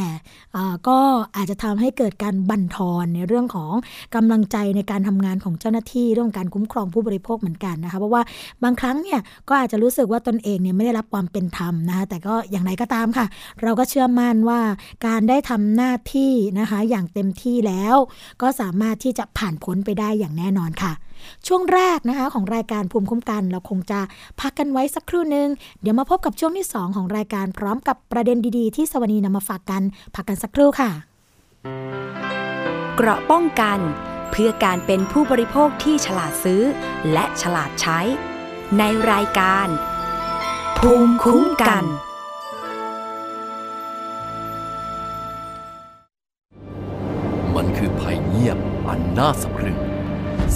[0.87, 0.99] ก็
[1.35, 3.71] อาจจะทำให้เกิดการบั่นทอนในเรื่องของ
[4.15, 8.21] กำลังใจในการทำงานของเจ้าหน้าที่เรื่องการคุ้มครองผู้บริโภคเหมือนกันนะคะเพราะว่า
[8.63, 13.25] บางครั้งเนี่ยก็อาจจะรู้สึกว่าตนเองเนี่ยไม่ได้รับความเป็นธรรมนะคะแต่ก็อย่างไรก็ตามค่ะ
[13.61, 14.61] เราก็เชื่อมั่นว่า
[15.07, 17.95] การได้ทำหน้าที่นะคะอย่างเต็มที่แล้ว
[18.41, 20.93] ก็สามารถที่จะผ่านพ้นไปได้อย่างแน่นอนค่ะ
[21.47, 23.99] ช่วงแรกนะคะของรายการภูมิคุ้มกัน เราคงจะ
[24.39, 25.47] พักกันไว้สักครู่หนึ่ง
[25.81, 29.81] เดี๋ยวมาพบกับช่วงที่ 2 ของรายการพร้อมกับประเด็นดีๆ ที่สวนีนำมาฝากกัน
[30.15, 30.91] พักกันสักครู่ค่ะ
[32.95, 33.79] เกราะป้องกัน
[34.31, 36.63] เพื่อการเป็นผู้บริโภคที่ฉลาดซื้อ
[37.13, 37.99] และฉลาดใช้
[38.77, 39.67] ในรายการ
[40.77, 41.83] ภูมิคุ้มกัน
[47.55, 49.77] มันคือภัยเงียบอันน่าสะพรึง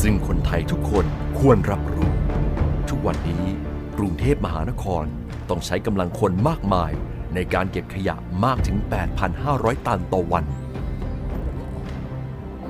[0.02, 1.06] ซึ่งคนไทยทุกคน
[1.40, 2.12] ควรรับรู้
[2.90, 3.46] ทุกวันนี้
[3.98, 5.06] กรุงเทพมหานคร
[5.50, 6.92] ต้องใช้กำลังคนมากมาย
[7.36, 8.78] ในการเก็บขยะมากถึง
[9.32, 10.46] 8,500 ตันต่อวัน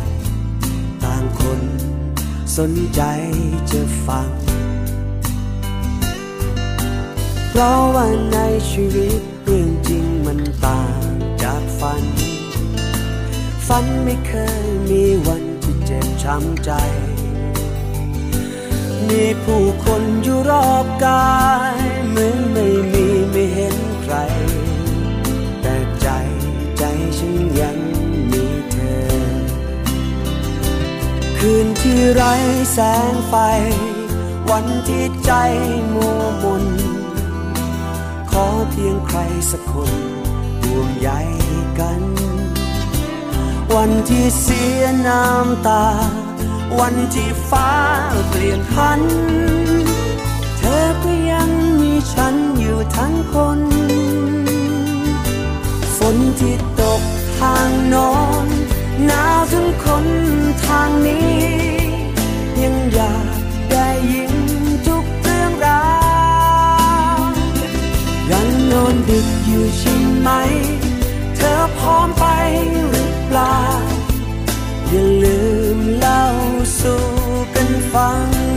[2.57, 3.01] สนใจ
[3.71, 4.29] จะฟัง
[7.49, 8.37] เพราะว่าใน
[8.71, 11.03] ชีวิตเรื่องจริงมันต่าง
[11.43, 12.03] จากฝัน
[13.67, 14.33] ฝันไม่เค
[14.63, 16.71] ยมีวันที่เจ็บช้ำใจ
[19.07, 21.35] มีผู้คนอยู่รอบกา
[21.75, 21.77] ย
[22.09, 22.37] เหมือน
[31.45, 32.33] คืนที่ไร้
[32.73, 32.79] แส
[33.11, 33.33] งไฟ
[34.51, 35.31] วันที่ใจ
[35.93, 36.65] มัวมน
[38.31, 39.19] ขอเพียงใคร
[39.51, 39.93] สักคน
[40.63, 41.09] ห่วงใย
[41.79, 42.01] กัน
[43.75, 45.85] วันที่เสียน้ำตา
[46.79, 47.71] วันที่ฟ้า
[48.29, 49.01] เปลี่ยนพัน
[50.57, 51.49] เธอก็ยัง
[51.81, 53.59] มีฉันอยู่ทั้งคน
[55.97, 57.01] ฝนที่ตก
[57.39, 58.13] ทางนอ
[58.45, 58.47] น
[59.05, 61.41] หนาวทั้งคนางนี้
[62.61, 63.27] ยังอยาก
[63.71, 64.33] ได้ยิน
[64.87, 65.87] ทุกเรื่องรา
[67.15, 67.17] ว
[68.31, 70.29] ยังนอนดึกอยู่ใช่ไหม
[71.35, 72.25] เธอพร้อมไป
[72.89, 73.59] หรือเปล่า
[74.89, 75.41] อย่าลื
[75.77, 76.23] มเล่า
[76.79, 77.03] สู่
[77.55, 78.50] กันฟัง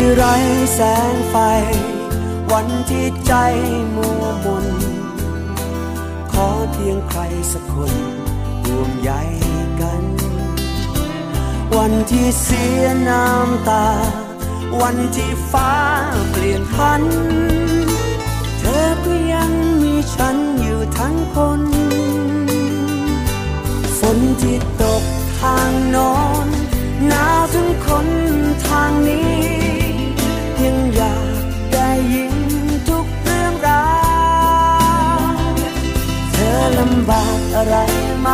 [0.00, 0.36] ที่ไร้
[0.74, 0.80] แส
[1.12, 1.36] งไฟ
[2.52, 3.32] วันที่ใจ
[3.96, 4.66] มัวมน
[6.32, 7.20] ขอเพียงใคร
[7.52, 7.92] สักคน
[8.66, 9.12] ร่วมใย
[9.80, 10.04] กัน
[11.76, 13.88] วันที่เสียน้ำตา
[14.82, 15.74] วันที่ฟ้า
[16.30, 17.02] เปลี่ยนพัน
[18.58, 19.50] เธอก็ยัง
[19.82, 21.62] มีฉันอยู่ทั้งคน
[23.98, 25.02] ฝนที่ตก
[25.40, 26.46] ทางนอน
[27.08, 28.08] หนาวถึงคน
[28.66, 29.57] ทางนี้
[36.78, 37.76] ลำบากอะไร
[38.20, 38.28] ไหม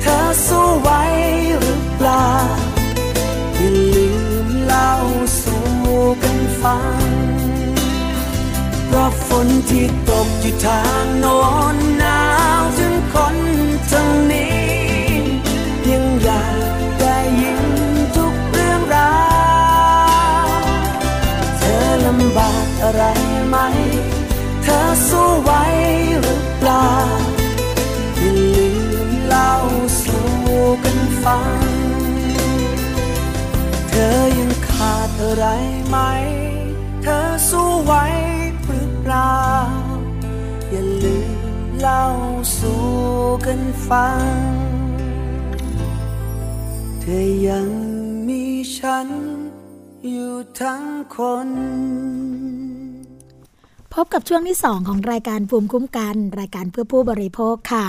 [0.00, 0.90] เธอสู้ไหว
[1.58, 2.28] หรือเปล่า
[3.56, 4.10] อย่าลื
[4.46, 4.90] มเล่า
[5.42, 5.64] สู่
[6.22, 6.98] กันฟัง
[8.86, 11.40] เพราะฝนที่ตกอยู่ทางโน้
[11.74, 11.76] น
[31.24, 31.46] ฟัง
[33.88, 35.46] เธอยังขาดอะไร
[35.88, 35.96] ไหม
[37.02, 37.92] เธอสู้ไหว
[38.64, 39.40] หรือเปล่า
[40.70, 41.38] อย่าลืม
[41.80, 42.04] เล่า
[42.58, 42.84] สู่
[43.46, 44.22] กันฟัง
[47.00, 47.68] เธอยัง
[48.28, 48.42] มี
[48.76, 49.08] ฉัน
[50.08, 50.84] อยู่ทั้ง
[51.16, 51.48] คน
[53.98, 57.86] พบกับช่วงที่ 2 ของรายการภูมิคุ้มกัน รายการเพื่อผู้บริโภคค่ะ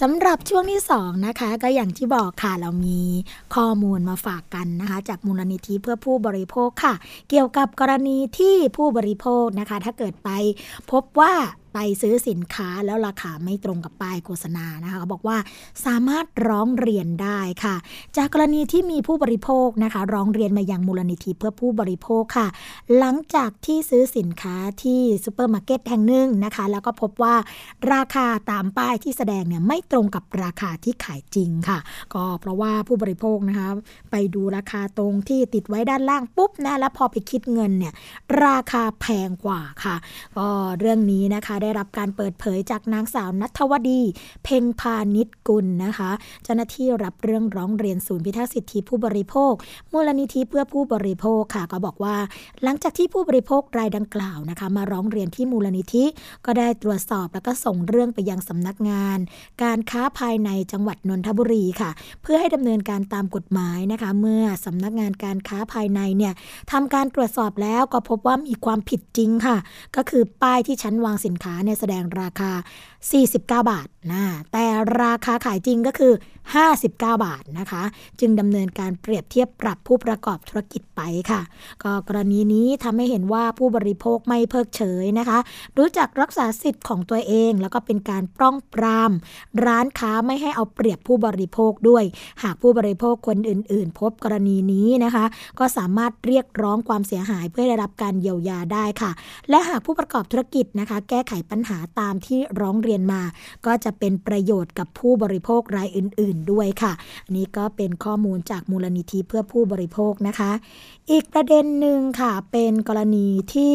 [0.00, 3.00] สำหรับช่วงที่ 2 นะคะ ก็อย่างที่บอกค่ะเรามี
[3.54, 6.94] ข้อมูลมาฝากกันนะคะ จากมูลนิธิเพื่อผู้บริโภคค่ะ
[7.30, 10.30] เกี่ยวกับกรณีที่ผู้บริโภคนะคะ ถ้าเกิดไป
[10.90, 11.32] พบว่า
[11.74, 15.36] ไปซื้อสินค้าแล้วราคาไม่ตรงกับป้ายโฆษณานะคะเขาบอกว่า
[15.86, 17.76] สามารถร้องเรียนได้ค่ะ
[18.16, 22.46] จากกรณีที่มีผู้บริโภคนะคะ ร้องเรียนมายังมูลนิธิเพื่อผู้บริโภคค่ะ
[22.98, 27.34] หลังจากที่ซื้อสินค้าที่ซูเปอร์มาร์เก็ตแห่งหนึ่งนะคะ แล้วก็พบว่า
[27.92, 31.78] ราคาตามป้ายที่แสดงเนี่ยไม่ตรงกับราคาที่ขายจริงค่ะ
[32.14, 33.68] ก็เพราะว่าผู้บริโภคนะคะ
[34.10, 37.92] ไปดูราคาตรงที่ติดไว้ด้านล่างปุ๊บนะแล้วพอไปคิดเงินเนี่ย
[38.44, 39.96] ราคาแพงกว่าค่ะ
[40.38, 44.02] ก็เรื่องนี้นะคะได้รับการเปิดเผยจากนางสาวนัทวดี
[44.44, 46.10] เพ่งพาณิชกุลนะคะ
[46.44, 49.52] เจ้าหน้าที่รับเรื่องร้องเรียนศูนย์พิทักษ์สิทธิผู้บริโภค
[49.92, 52.16] มูลนิธิเพื่อผู้บริโภคค่ะก็บอกว่า
[52.62, 56.04] หลังจากที่ผู้บริโภครายดังกล่าวนะคะ มาร้องเรียนที่มูลนิธิ
[56.46, 59.18] ก็ได้ตรวจสอบแล้วก็ส่งเรื่องไปยังสำนักงาน
[59.62, 61.90] การค้าภายในจังหวัดนนทบุรีค่ะ
[62.22, 66.32] เพื่อให้ดำเนินการตามกฎหมายนะคะ เมื่อสำนักงานการค้าภายในเนี่ย
[66.72, 69.56] ทำการตรวจสอบแล้วก็พบว่ามีความผิดจริงค่ะ
[69.96, 72.50] ก็คือป้ายที่ชั้นวางสินค้าเนี่ยแสดงราคา
[73.14, 74.64] 49 บาทนะแต่
[75.02, 76.12] ราคาขายจริงก็คือ
[76.52, 77.82] 59 บาทนะคะ
[78.20, 81.40] จึงดำเนินการเปรียบเทียบปรับผู้ประกอบธุรกิจไปค่ะ
[81.82, 85.38] ก็กรณีนี้ทำให้เห็นว่าผู้บริโภคไม่เพิกเฉยนะคะ
[85.78, 89.12] รู้จักรักษาสิทธิ์ของตัวเอง แล้วก็เป็นการป้องปราม
[89.64, 92.04] ร้านค้าไม่ให้เอาเปรียบผู้บริโภคด้วย
[92.42, 95.24] หากผู้บริโภคคนอื่น ๆ พบกรณีนี้นะคะ
[95.58, 99.10] ก็สามารถเรียกร้องความเสียหายเพื่อได้รับการเยียวยาได้ค่ะ
[99.50, 103.22] และหากผู้ประกอบธุรกิจนะคะ แก้ไขปัญหาตามที่ร้องเรียนมา
[103.66, 106.92] ก็จะเป็นประโยชน์กับผู้บริโภครายอื่น ๆ ด้วยค่ะ
[107.24, 110.52] อันนี้ก็เป็นข้อมูลจากมูลนิธิเพื่อผู้บริโภคนะคะ
[111.10, 113.74] อีกประเด็นหนึ่งค่ะเป็นกรณีที่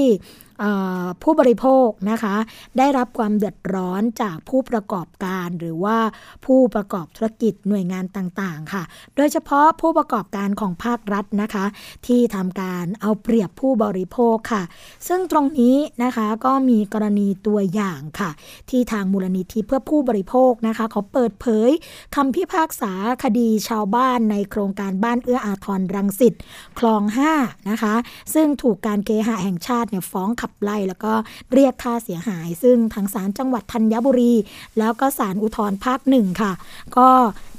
[1.23, 2.35] ผู้บริโภคนะคะ
[2.77, 5.97] ได้รับความเดือดร้อนจากผู้ประกอบการ หรือว่า
[6.45, 8.83] ผู้ประกอบธุรกิจหน่วยงานต่างๆ ค่ะ
[9.15, 11.65] โดยเฉพาะผู้ประกอบการของภาครัฐนะคะ
[12.07, 14.63] ที่ทำการเอาเปรียบผู้บริโภคค่ะ
[15.07, 18.29] ซึ่งตรงนี้นะคะก็มีกรณีตัวอย่างค่ะ
[18.69, 21.69] ที่ทางมูลนิธิเพื่อผู้บริโภคนะคะเขาเปิดเผย
[22.15, 26.33] คำพิพากษาคดีชาวบ้านในโครงการบ้านเอื้ออาทรรังสิต
[26.79, 27.03] คลอง
[27.37, 27.95] 5นะคะ
[28.33, 31.13] ซึ่งถูกการเคหะแห่งชาติเนี่ยฟ้องขับไล่แล้วก็
[31.53, 34.33] เรียกค่าเสียหาย ซึ่งทางศาลจังหวัดธัญบุรี
[34.79, 36.51] แล้วก็ศาลอุทธรภาคหนึ่งค่ะ
[36.97, 37.09] ก็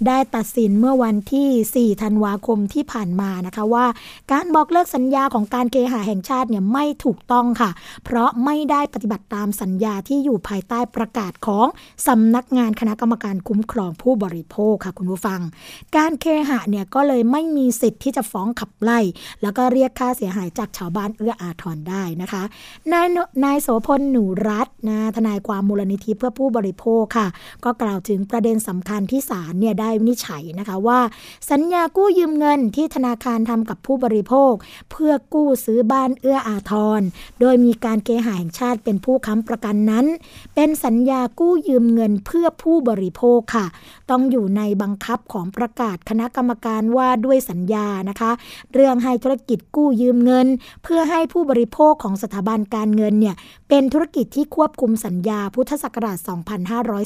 [0.06, 3.86] ได้ตัดสินเมื่อวันที่ 4 ธันวาคมที่ผ่านมานะคะว่า
[4.32, 7.70] การบอกเลิกสัญญาของการเคหะแห่งชาติเนี่ยไม่ถูกต้องค่ะ
[8.04, 11.66] เพราะไม่ได้ปฏิบัติตามสัญญาที่อยู่ภายใต้ประกาศของ
[12.06, 15.40] สำนักงานคณะกรรมการคุ้มครองผู้บริโภคค่ะคุณผู้ฟัง
[15.96, 19.00] การเคหะเนี่ยก็เลยไม่มีสิทธิ์ที่จะฟ้องขับไล่
[19.42, 22.42] แล้วก็เรียกค่าเสียหายจากชาวบ้านเอื้ออาทรได้นะคะ
[22.92, 23.06] นาย
[23.44, 27.28] นายโสพลหนูรัตนะทนายความมูลนิธิเพื่อผู้บริโภคค่ะ
[27.64, 31.00] ก็กล่าวถึงประเด็นสำคัญที่ศาลเนี่ยได้วินิจฉัยนะคะว่า
[31.50, 34.52] สัญญากู้ยืมเงินที่ธนาคารทำกับผู้บริโภค
[34.90, 37.00] เพื่อกู้ซื้อบ้านเอื้ออาทร
[37.40, 40.06] โดยมีการเกหาแห่งชาติเป็นผู้ค้ำประกันนั้น
[40.54, 43.66] เป็นสัญญากู้ยืมเงินเพื่อผู้บริโภคค่ะ
[44.10, 48.30] ต้องอยู่ในบังคับของประกาศคณะกรรมการว่าด้วยสัญญานะคะ
[48.74, 50.46] เรื่องให้ธุรกิจกู้ยืมเงิน
[50.84, 53.36] เพื่อให้ผู้บริโภคของสถาบันการเงินเนี่ย
[53.72, 56.18] เป็นธุรกิจที่ควบคุมสัญญาพุทธศักราช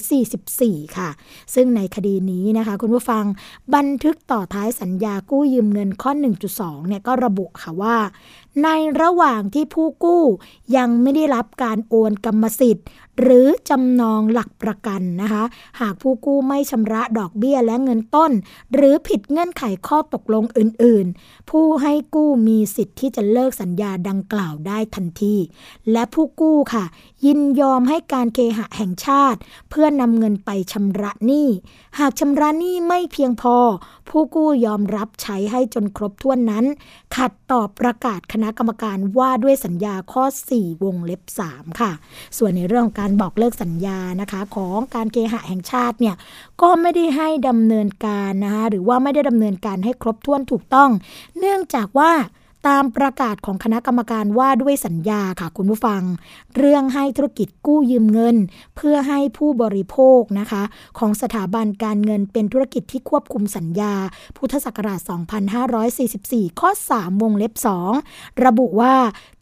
[0.05, 1.11] 2544 ค่ะ
[1.55, 3.25] ซึ่งในคดีนี้นะคะ คุณผู้ฟัง
[3.75, 6.13] บันทึกต่อท้ายสัญญากู้ยืมเงินข้อ
[6.51, 7.97] 1.2 เนี่ยก็ระบุค่ะว่า
[8.63, 8.69] ใน
[9.03, 10.23] ระหว่างที่ผู้กู้
[10.77, 12.87] ยังไม่ได้รับการโอนกรรมสิทธิ์
[13.21, 15.45] หรือจำนองหลักประกันนะคะ
[15.81, 18.33] หากผู้กู้ไม่ชำระดอกเบี้ยและเงินต้น
[18.75, 25.37] หรือผิดเงื่อนไขข้อตกลงอื่น ๆ ผู้ให้กู้มีสิทธิ์ที่จะเลิกสัญญาดังกล่าวได้ทันที
[25.93, 26.85] และผู้กู้ค่ะ
[27.25, 29.39] ยินยอมให้การเคหะแห่งชาติ
[29.71, 31.49] เพื่อนำเงินไปชำระหนี้
[31.99, 33.57] หากชำระหนี้ไม่เพียงพอ
[34.09, 36.65] ผู้กู้ยอมรับใช้ให้จนครบถ้วนนั้น
[37.17, 40.25] ขัดต่อประกาศคณะกรรมการว่าด้วยสัญญาข้อ
[40.55, 41.93] 4 วงเล็บ 3 ค่ะ
[42.37, 46.17] ส่วนในเรื่องการบอกเลิกสัญญานะคะ ของการเคหะแห่งชาติเนี่ย
[46.63, 50.91] ก็ไม่ได้ให้ดำเนินการนะคะหรือว่าไม่ได้ดำเนินการให้ครบถ้วนถูกต้อง
[51.39, 52.13] เนื่องจากว่า
[52.69, 56.03] ตามประกาศของคณะกรรมการว่าด้วยสัญญาค่ะคุณผู้ฟัง
[56.57, 58.37] เรื่องให้ธุรกิจกู้ยืมเงิน
[58.77, 60.63] เพื่อให้ผู้บริโภคนะคะ
[60.99, 63.95] ของสถาบันการเงินเป็นธุรกิจที่ควบคุมสัญญา
[64.37, 65.01] พุทธศักราช
[65.81, 67.55] 2544 ข้อ 3 วงเล็บ
[67.99, 68.95] 2 ระบุว่า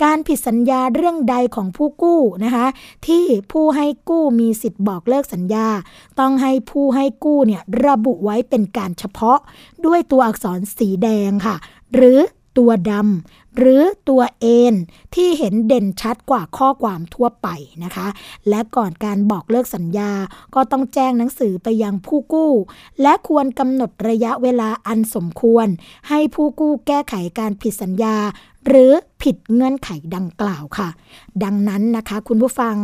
[0.05, 2.67] การผิดสัญญาเรื่องใดของผู้กู้นะคะ
[3.07, 5.69] ที่ผู้ให้กู้มีสิทธิ์บอกเลิกสัญญา
[6.21, 9.39] ต้องให้ผู้ให้กู้เนี่ยระบุไว้เป็นการเฉพาะ
[9.87, 11.57] ด้วยตัวอักษรสีแดงค่ะ
[11.97, 12.21] หรือ
[12.59, 14.75] ตัวดำหรือตัวเอ็น
[15.15, 17.49] ที่เห็นเด่นชัดกว่าข้อความทั่วไป
[17.85, 18.07] นะคะ
[18.49, 20.11] และก่อนการบอกเลิกสัญญา
[20.55, 22.53] ก็ต้องแจ้งหนังสือไปยังผู้กู้
[23.03, 25.67] และควรกำหนดระยะเวลาอันสมควร
[26.09, 28.17] ให้ผู้กู้แก้ไขการผิดสัญญา
[28.69, 28.93] หรือ
[29.23, 30.89] ผิดเงื่อนไขดังกล่าวค่ะ
[31.45, 32.77] ดังนั้นนะคะคุณผู้ฟัง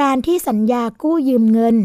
[0.00, 1.76] การที่สัญญากู้ยืมเงิน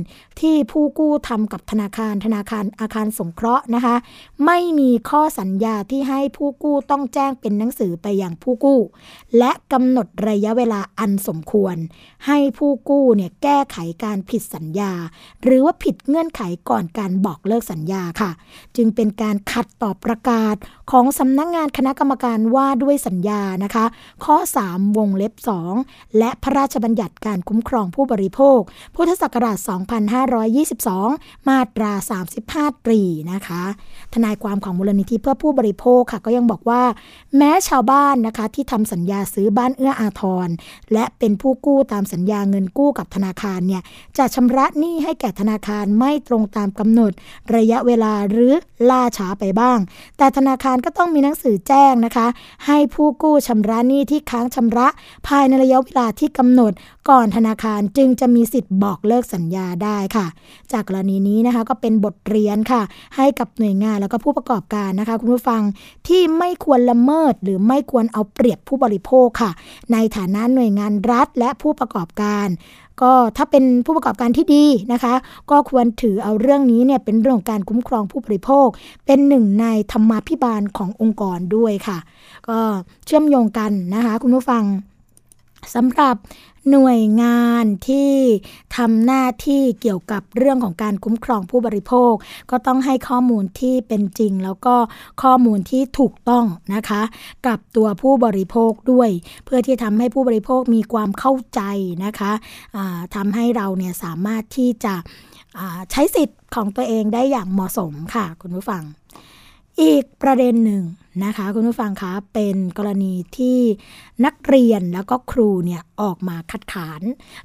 [0.41, 3.95] ที่ผู้กู้ทำกับธนาคารธนาคารอาคารสงเคราะห์นะคะ
[4.45, 8.79] ไม่มีข้อสัญญาที่ให้ผู้กู้ต้องแจ้งเป็นหนังสือไปอยังผู้กู้
[9.37, 11.75] และกำหนดระยะเวลาอันสมควร
[12.27, 14.91] ให้ผู้กู้เนี่ยแก้ไขการผิดสัญญา
[15.43, 18.31] หรือว่าผิดเงื่อนไขก่อนการบอกเลิกสัญญาค่ะ
[18.75, 20.55] จึงเป็นการขัดต่อประกาศ
[20.91, 23.85] ของสำนักงงานคณะกรรมการว่าด้วยสัญญานะคะ
[24.25, 24.37] ข้อ
[24.67, 25.33] 3 วงเล็บ
[25.75, 28.59] 2 และพระราชบัญญัติการคุ้มครองผู้บริโภค
[28.95, 29.57] พุทธศักราช
[30.91, 31.91] 2522 มาตรา
[32.37, 33.63] 35 ตรีนะคะ
[34.13, 36.83] ทนายความของมูลนิธิเพื่อผู้บริโภคค่ะ ก็ยังบอกว่า
[37.37, 40.47] แม้ชาวบ้านนะคะที่ทำสัญญาซื้อบ้านเอื้ออาทร
[40.93, 43.81] และเป็นผู้กู้ตามสัญญาเงินกู้กับธนาคารเนี่ย
[44.17, 47.11] จะชำระหนี้ให้แก่ธนาคารไม่ตรงตามกำหนด
[47.55, 48.53] ระยะเวลาหรือ
[48.89, 49.79] ล่าช้าไปบ้าง
[50.17, 52.27] แต่ธนาคารก็ต้องมีหนังสือแจ้งนะคะ
[52.65, 54.87] ให้ผู้กูู้้ชำระหนี้ที่ค้างชำระ
[55.27, 56.71] ภายในระยะเวลาที่กำหนด
[57.09, 60.27] ก่อนธนาคารจึงจะมีสิทธิ์บอกเลิกสัญญาได้ค่ะ
[60.71, 62.81] จากกรณีนี้นะคะก็เป็นบทเรียนค่ะ
[63.15, 65.61] ให้กับหน่วยงานแล้วก็ผู้ประกอบการนะคะคุณผู้ฟัง
[66.07, 69.51] ที่ไม่ควรละเมิด หรือไม่ควรเอาเปรียบผู้บริโภคค่ะ
[69.93, 72.47] ในฐานะหน่วยงานรัฐและผู้ประกอบการ
[73.01, 75.13] ก็ถ้าเป็นผู้ประกอบการที่ดีนะคะ
[75.51, 78.67] ก็ควรถือเอาเรื่องนี้เนี่ยเป็นเรื่องของการคุ้มครองผู้บริโภค
[79.05, 81.97] เป็นหนึ่งในธรรมาภิบาลขององค์กรด้วยค่ะ
[82.47, 82.59] ก็
[83.05, 84.63] เชื่อมโยงกันนะคะ คุณผู้ฟัง
[85.75, 86.15] สำหรับ
[86.69, 88.13] หน่วยงานที่
[88.77, 92.13] ทำหน้าที่เกี่ยวกับเรื่องของการคุ้มครองผู้บริโภค
[92.51, 94.75] ก็ต้องให้ข้อมูลที่เป็นจริง แล้วก็
[95.23, 96.45] ข้อมูลที่ถูกต้อง
[96.75, 97.01] นะคะ
[97.47, 99.09] กับตัวผู้บริโภคด้วย
[99.45, 101.61] เพื่อที่ทำให้ผู้บริโภคมีความเข้าใจ
[102.05, 104.95] นะคะะทำให้เราเนี่ยสามารถที่จะ
[105.91, 108.83] ใช้สิทธิ์ของตัวเองได้อย่างเหมาะสมค่ะ คุณผู้ฟัง
[109.81, 110.83] อีกประเด็นหนึ่ง
[111.23, 113.59] นะคะ คุณผู้ฟังคะเป็นกรณีที่
[114.25, 117.01] นักเรียนแล้วก็ครูเนี่ยออกมาคัดค้าน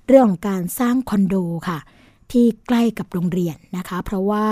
[0.06, 1.34] เรื่องของการสร้างคอนโด
[1.68, 1.78] ค่ะ
[2.32, 4.46] ที่ใกล้กับโรงเรียนนะคะ เพราะว่า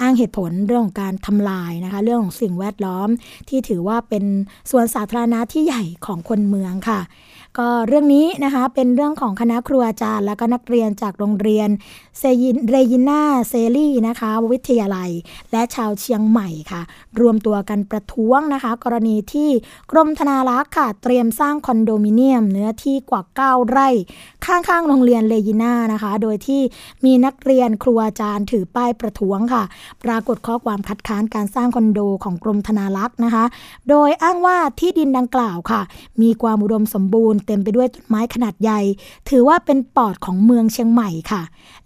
[0.00, 3.08] อ้างเหตุผลเรื่องของการทำลายนะคะ เรื่องของสิ่งแวดล้อม
[3.48, 4.24] ที่ถือว่าเป็น
[4.70, 7.00] ส่วนสาธารณะที่ใหญ่ของคนเมืองค่ะ
[7.58, 11.68] ก็เรื่องนี้นะคะเป็นเรื่องของคณะครูอาจารย์ และก็นักเรียนจากโรงเรียน
[12.18, 15.10] เซยินเรยิน่าเซรี่นะคะ วิทยาลัย
[15.52, 16.82] และชาวเชียงใหม่ค่ะ
[17.20, 19.50] รวมตัวกันประท้วงนะคะ กรณีที่
[19.90, 23.88] กรมธนารักษ์ค่ะ เตรียมสร้างคอนโดมิเนียม เนื้อที่กว่า 9 ไร่
[24.46, 26.62] ข้างๆโรงเรียนเรยิน่านะคะ โดยที่
[27.04, 29.64] มีนักเรียนครูอาจารย์ถือป้ายประท้วงค่ะ
[30.04, 33.44] ปรากฏข้อความคัดค้านการสร้างคอนโดของกรมธนารักษ์นะคะ
[33.88, 35.80] โดยอ้างว่าที่ดินดังกล่าวค่ะ
[36.22, 38.80] มีความอุดมสมบูรณ์เต็มไปด้วยต้นไม้ขนาดใหญ่
[39.28, 41.42] ถือว่าเป็นปอดของเมืองเชียงใหม่ค่ะ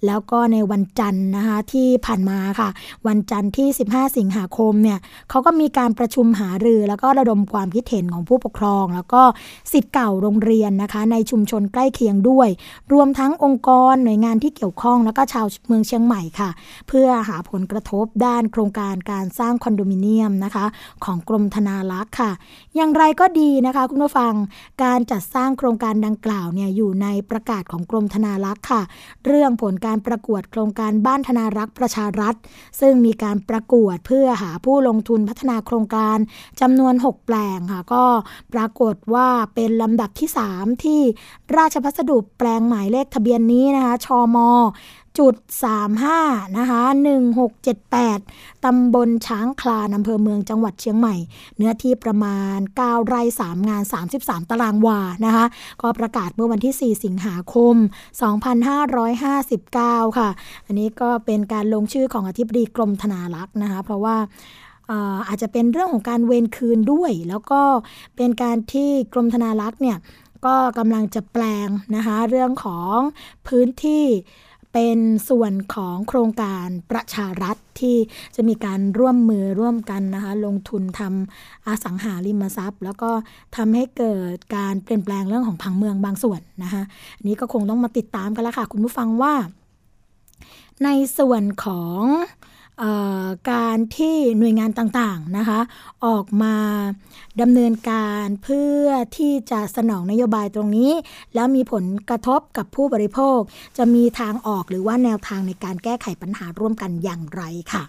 [0.06, 2.68] แล้วก็ในวันจันทร์นะคะที่ผ่านมาค่ะ
[3.06, 4.98] วันจันทร์ที่ 15 สิงหาคมเนี่ย
[5.30, 9.22] เขาก็มีการประชุมหารือ แล้วก็ระดมความคิดเห็นของผู้ปกครอง แล้วก็
[9.72, 12.48] สิทธิ์เก่าโรงเรียนนะคะ ในชุมชนใกล้เคียงด้วย
[12.92, 16.50] รวมทั้งองค์กรหน่วยงานที่เกี่ยวข้องแล้วก็ชาวเมืองเชียงใหม่ค่ะ
[16.88, 20.66] เพื่อหาผลกระทบด้านโครงการการสร้างคอนโดมิเนียมนะคะ
[21.04, 22.30] ของกรมธนารักษ์ค่ะ
[22.76, 24.34] อย่างไรก็ดีนะคะ คุณผู้ฟัง
[24.82, 28.82] การจัดสร้างโครงการดังกล่าวเนี่ยอยู่ในประกาศของกรมธนารักษ์ค่ะ
[29.26, 32.34] เรื่องผลการประกวดโครงการบ้านธนารักษ์ประชารัฐ
[32.80, 36.18] ซึ่งมีการประกวดเพื่อหาผู้ลงทุนพัฒนาโครงการ
[36.60, 38.04] จำนวน 6 แปลงค่ะ ก็
[38.54, 41.00] ปรากฏว่าเป็นลำดับที่ 3 ที่
[41.56, 44.38] ราชพัสดุแปลงหมายเลขทะเบียนนี้นะคะชอม
[45.18, 45.34] จุด
[45.96, 46.82] 35 นะคะ
[47.68, 51.14] 1678 ตำบลช้างคลานอำเภอเมืองจังหวัดเชียงใหม่
[51.56, 53.82] เนื้อที่ประมาณ 9 ไร่ 3 งาน
[54.16, 55.44] 33 ตารางวา นะคะ
[55.82, 57.74] ก็ประกาศเมื่อวันที่ 4 สิงหาคม
[58.96, 60.28] 2559 ค่ะ
[60.66, 64.16] อันนี้ก็เป็นการลงชื่อของอธิบดีกรมธนารักษ์นะคะ เพราะว่า
[65.28, 67.62] อาจจะเป็นเรื่องของการเวนคืนด้วย แล้วก็
[68.16, 69.98] เป็นการที่กรมธนารักษ์เนี่ย
[70.46, 72.96] ก็กำลังจะแปลงนะคะเรื่องของ
[73.48, 74.04] พื้นที่
[74.78, 77.96] เป็นส่วนของโครงการประชารัฐที่
[78.36, 83.10] จะมีการร่วมมือร่วมกันนะคะลงทุนทำอสังหาริมทรัพย์ แล้วก็
[83.56, 86.82] ทำให้เกิดการเปลี่ยนแปลงเรื่องของผังเมืองบางส่วนนะคะ
[87.26, 89.34] นี้ก็คงต้องมาติดตามกันแล้วค่ะ คุณผู้ฟังว่า
[90.84, 92.00] ในส่วนของ
[93.50, 95.60] การที่หน่วยงานต่างๆนะคะ
[96.06, 96.56] ออกมา
[97.40, 98.84] ดำเนินการเพื่อ
[99.16, 100.92] ที่จะสนองนโยบายตรงนี้
[101.34, 103.38] แล้วมีผลกระทบกับผู้บริโภค
[103.78, 107.84] จะมีทางออกหรือว่าแนวทางในการแก้ไขปัญหาร่วมกันอย่างไรค่ะ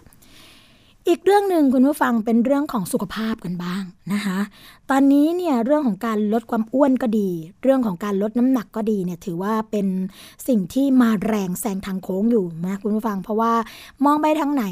[1.08, 3.84] อีกเรื่องหนึ่งคุณผู้ฟังเป็นเรื่องของสุขภาพกันบ้าง
[4.14, 4.40] นะคะ
[4.92, 7.30] ตอนนี้เนี่ยเรื่องของการลดความอ้วนก็ดี
[7.64, 9.88] เรื่องของการลดน้ำหนักก็ดีเนี่ยถือว่าเป็น
[10.48, 13.54] สิ่งที่มาแรงแซงทางโค้งอยู่นะคุณผู้ฟัง เพราะว่า
[14.06, 14.66] มองไปทางไหน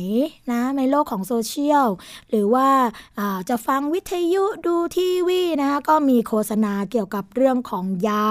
[0.51, 1.87] นะในโลกของโซเชียล
[2.29, 2.67] หรือว่า
[3.49, 8.23] จะฟังวิทยุดูทีวีนะคะก็มีโฆษณาเกี่ยวกับเรื่องของยา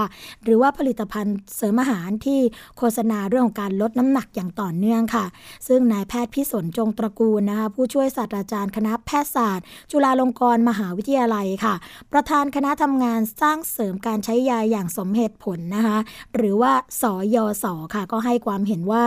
[0.44, 2.40] หรือว่าผลิตภัณฑ์เสริมอาหารที่
[2.78, 5.24] โฆษณาเรื่องของการลดน้ำหนักอย่างต่อเนื่องค่ะ
[5.68, 11.73] ซึ่งนายแพทย์พิสนจงตระกูลนะคะผู้ช่วยศาสตราจารย์คณะแพทยศาสตร์ จุฬาลงกรณ์มหาวิทยาลัยค่ะ
[12.12, 15.98] ประธานคณะทำงานสร้างเสริมการใช้ยาอย่างสมเหตุผลนะคะ
[16.34, 19.04] หรือว่าสอยอสอค่ะ ก็ให้ความเห็นว่า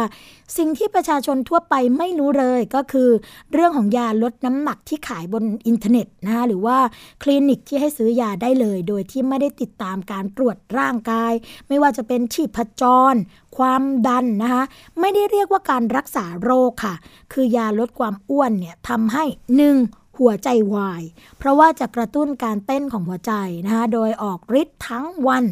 [0.58, 3.10] สิ่งที่ประชาชนทั่วไปไม่รู้เลยก็คือ
[3.54, 6.78] เรื่องของยาลดน้ำหนักที่ขายบนอินเทอร์เน็ตนะคะหรือว่า
[7.24, 11.34] คลินิกที่ให้ซื้อยาได้เลย โดยที่ไม่ได้ติดตามการตรวจร่างกาย
[11.68, 13.16] ไม่ว่าจะเป็นชีพจร
[13.58, 14.64] ความดันนะคะ
[15.00, 16.96] ไม่ได้เรียกว่าการรักษาโรคค่ะ
[17.34, 19.24] คือยาลดความอ้วนเนี่ยทำให้
[19.56, 19.78] หนึ่ง
[20.20, 21.04] หัวใจวาย
[21.38, 23.34] เพราะว่าจะกระตุ้นการเต้นของหัวใจ
[23.66, 25.46] นะคะโดยออกฤทธิ์ทั้งวัน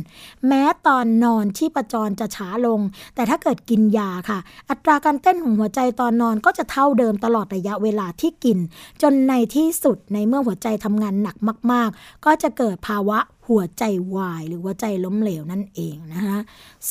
[0.48, 2.80] แม้ตอนนอนที่ประจรจะช้าลง
[3.16, 4.40] แต่ถ้าเกิดกินยาค่ะ
[4.70, 8.58] อัตราการเต้นของหัวใจตอนนอนก็จะเท่าเดิมตลอดระยะเวลาที่กิน
[9.02, 11.36] จนในที่สุดในเมื่อหัวใจทำงานหนัก
[11.72, 13.84] มาก ๆ ก็จะเกิดภาวะหัวใจ
[14.16, 16.40] วาย หรือหัวใจล้มเหลวนั่นเองนะคะ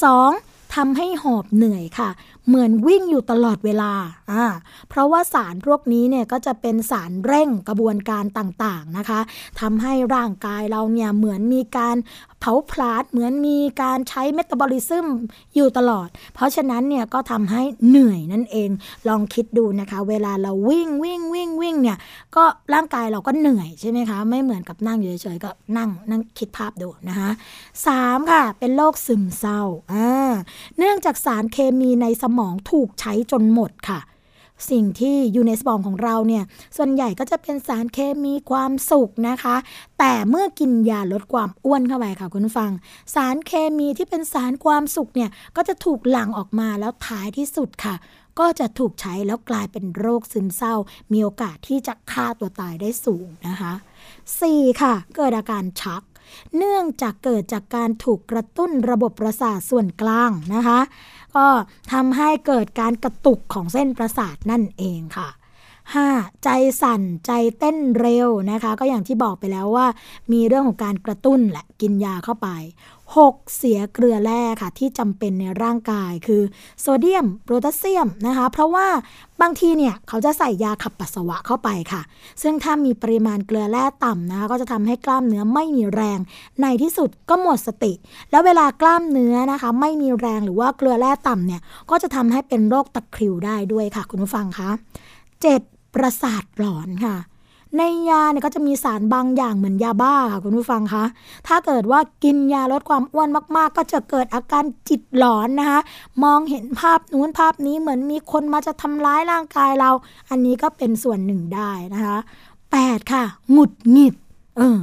[0.03, 0.31] สอง
[0.75, 2.11] ทำให้หอบเหนื่อยค่ะ
[2.49, 3.93] เหมือนวิ่งอยู่ตลอดเวลา
[4.31, 4.45] อ่า
[4.89, 9.21] เพราะว่าสารพวกนี้เนี่ยก็จะเป็นสารเร่งกระบวนการต่างๆนะคะ
[9.61, 11.97] ทำให้ร่างกายเราเนี่ยเหมือนมีการ
[12.47, 15.07] เผาผลาญเหมือนมีการใช้เมตาบอลิซึม
[15.55, 18.71] อยู่ตลอด เพราะฉะนั้นเนี่ยก็ทำให้เหนื่อยนั่นเอง
[19.09, 21.99] ลองคิดดูนะคะ เวลาเราวิ่งวิ่งวิ่งวิ่งเนี่ย
[22.37, 27.31] ก็ร่างกายเราก็เหนื่อยใช่ไหมคะ ไม่เหมือนกับนั่งอยู่เฉยๆก็นั่งนั่งคิดภาพดูนะคะ
[27.87, 29.61] สามค่ะ เป็นโรคซึมเศร้า
[29.93, 30.33] อ่า
[30.79, 34.01] เนื่องจากสารเคมีในสมองถูกใช้จนหมดค่ะ
[34.71, 36.45] สิ่งที่อยู่ในสมองของเราเนี่ย
[36.77, 39.57] ส่วนใหญ่ก็จะเป็นสารเคมีความสุขนะคะ
[39.99, 42.71] แต่เมื่อกินยาลดความอ้วนเข้าไปค่ะคุณฟัง
[43.15, 47.95] สารเคมีที่เป็นสารความสุขเนี่ยก็จะถูกหลั่งออกมาแล้วท้ายที่สุดค่ะ
[48.39, 50.75] ก็จะถูกใช้แล้วกลายเป็นโรคซึมเศร้า
[51.13, 53.73] มีโอกาสที่จะฆ่าตัวตายได้สูงนะคะ
[54.27, 54.83] 4.
[54.83, 56.03] ค่ะ เกิดอาการชัก
[56.57, 60.81] เนื่องจากเกิดจากการถูกกระตุ้นระบบประสาทส่วนกลางนะคะ
[61.37, 61.49] ก็
[61.93, 65.29] ทำให้เกิดการกระตุกของเส้นประสาทนั่นเองค่ะ
[66.03, 66.45] 5.
[66.45, 66.49] ใจ
[66.83, 69.87] สั่นใจเต้นเร็วนะคะ ก็อย่างที่บอกไปแล้วว่า
[70.33, 72.49] มีเรื่องของการกระตุ้นแหละกินยาเข้าไป
[73.15, 73.57] 6.
[73.57, 76.43] เสียเกลือแร่ค่ะ ที่จำเป็นในร่างกายคือ
[76.81, 78.87] โซเดียมโพแทสเซียมนะคะ เพราะว่า
[79.43, 82.03] บางทีเนี่ยเขาจะใส่ยาขับปัสสาวะเข้าไปค่ะ
[82.43, 86.19] ซึ่งถ้ามีปริมาณเกลือแร่ต่ำนะคะก็จะทำให้กล้ามเนื้อไม่มีแรง
[86.63, 87.93] ในที่สุดก็หมดสติ
[88.31, 91.61] แล้วเวลากล้ามเนื้อนะคะ ไม่มีแรงหรือว่าเกลือแร่ต่ำเนี่ย
[91.91, 94.71] ก็จะทำให้เป็นโรคตะคริวได้ด้วยค่ะ คุณผู้ฟังคะ
[95.33, 95.95] 7.
[95.95, 97.17] ประสาทหลอนค่ะ
[97.79, 101.05] ในยาเนี่ยก็จะมีสารบางอย่างเหมือนยาบ้าค่ะคุณผู้ฟังคะ
[101.47, 105.81] ถ้าเกิดว่ากินยาลดความอ้วนมาก ๆ ก็จะเกิดอาการจิตหลอนนะคะ
[106.25, 109.91] มองเห็นภาพนู้นภาพนี้เหมือนมีคนมาจะทำร้ายร่างกายเรา
[110.31, 112.19] อันนี้ก็เป็นส่วนหนึ่งได้นะคะ
[112.65, 113.13] 8.
[113.13, 114.15] ค่ะหงุดหงิด
[114.57, 114.79] เออ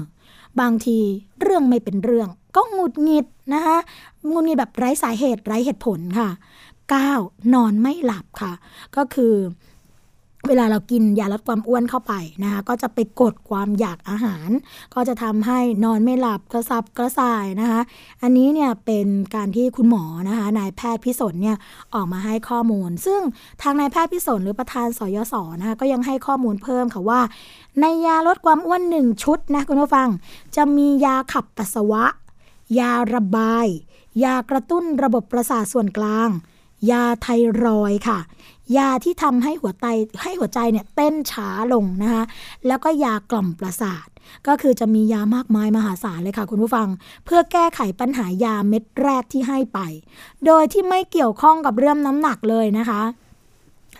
[0.60, 0.98] บางที
[1.42, 3.78] เรื่องไม่เป็นเรื่อง ก็หงุดหงิดนะคะ
[4.28, 6.30] หงุดหงิดแบบไร้สาเหตุไร้เหตุผลค่ะ
[6.92, 7.54] 9.
[7.54, 8.54] นอนไม่หลับค่ะ
[8.96, 9.34] ก็คือ
[10.48, 12.14] เวลาเรากินยาลดความอ้วนเข้าไป
[12.44, 14.50] นะคะก็จะไปกดความอยากอาหาร
[14.94, 17.82] ก็จะทำให้นอนไม่หลับกระสับกระส่ายนะคะ
[18.22, 21.58] อันนี้เนี่ยเป็นการที่คุณหมอนะคะนายแพทย์พิสนเนี่ย
[21.94, 23.22] ออกมาให้ข้อมูล ซึ่ง
[23.62, 27.22] ทางนายแพทย์พิสนหรือประธานสยศนะคะก็ยังให้ข้อมูลเพิ่มค่ะว่า
[27.82, 30.08] ในยาลดความอ้วนหนึ่งชุดนะคุณผู้ฟัง
[30.56, 32.04] จะมียาขับปัสสาวะ
[32.80, 33.68] ยาระบาย
[34.24, 36.30] ยากระตุ้นระบบประสาทส่วนกลาง
[36.92, 37.28] ยาไท
[37.64, 38.20] รอยค่ะ
[38.78, 39.86] ยาที่ทำให้หัวใจ
[40.24, 42.24] ให้หัวใจเนี่ยเต้นช้าลงนะคะ
[42.68, 44.08] แล้วก็ยากล่อมประสาท
[44.48, 46.88] ก็คือจะมียามากมายมหาศาลเลยค่ะคุณผู้ฟัง
[47.26, 49.80] เพื่อแก้ไขปัญหายาเม็ดแรกที่ให้ไป
[50.46, 53.02] โดยที่ไม่เกี่ยวข้องกับเรื่องน้ำหนักเลยนะคะ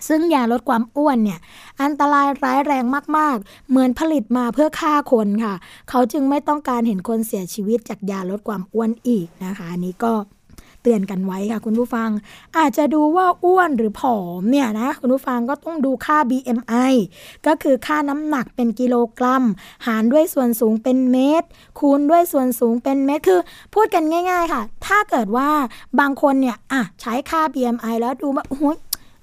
[0.08, 1.40] ซึ่งยาลดความอ้วนเนี่ย
[1.82, 2.84] อันตรายร้ายแรง
[3.18, 5.54] มาก ๆ เหมือนผลิตมาเพื่อฆ่าคนค่ะ
[5.90, 10.12] เขาจึงไม่ต้องการเห็นคนเสียชีวิตจากยาลดความอ้วนอีกนะคะ อันนี้ก็
[10.82, 12.10] เตือนกันไว้ค่ะคุณผู้ฟัง
[12.58, 16.92] อาจจะดูว่าอ้วนหรือผอมเนี่ยนะคุณผู้ฟังก็ต้องดูค่า BMI
[17.46, 19.44] ก็คือค่าน้ำหนักเป็นกิโลกรัม
[19.86, 23.40] หารด้วยส่วนสูงเป็นเมตร คูณด้วยส่วนสูงเป็นเมตร คือ
[23.74, 25.50] พูดกันง่าย ๆ ค่ะ ถ้าเกิดว่า
[26.00, 28.78] บางคนเนี่ยอะใช้ค่า BMI แล้วดูว่าโอ้ย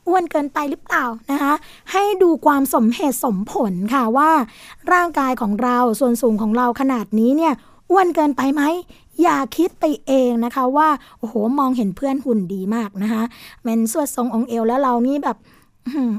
[0.07, 1.53] อ้วนเกินไปหรือเปล่านะคะ
[1.91, 4.31] ให้ดูความสมเหตุสมผลค่ะว่า
[4.93, 7.53] ร่างกายของเราส่วนสูงของเราขนาดนี้เนี่ย
[7.91, 8.63] อ้วนเกินไปไหม
[9.21, 10.87] อย่าคิดไปเองนะคะว่า
[11.19, 13.23] โอ้โหมองเห็นเพื่อนหุ่นดีมากนะคะ
[13.63, 15.37] เป็นสวดทรงองค์เอวแล้วเรานี่แบบ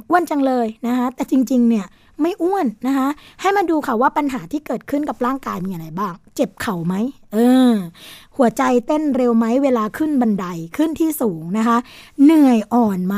[0.08, 1.86] อ้วนจังเลยนะคะแต่จริง ๆ เนี่ย
[2.22, 3.08] ไม่อ้วนนะคะ
[3.40, 6.94] ให้มาดูค่ะว่าปัญหาที่เกิดขึ้นกับร่างกายมีอะไรบ้างเจ็บเข่าไหม
[7.32, 7.38] เอ
[7.72, 7.74] อ
[8.36, 11.78] หัวใจเต้นเร็วไหมเวลาขึ้นบันไดขึ้นที่สูงนะคะ
[12.24, 13.16] เหนื่อยอ่อนไหม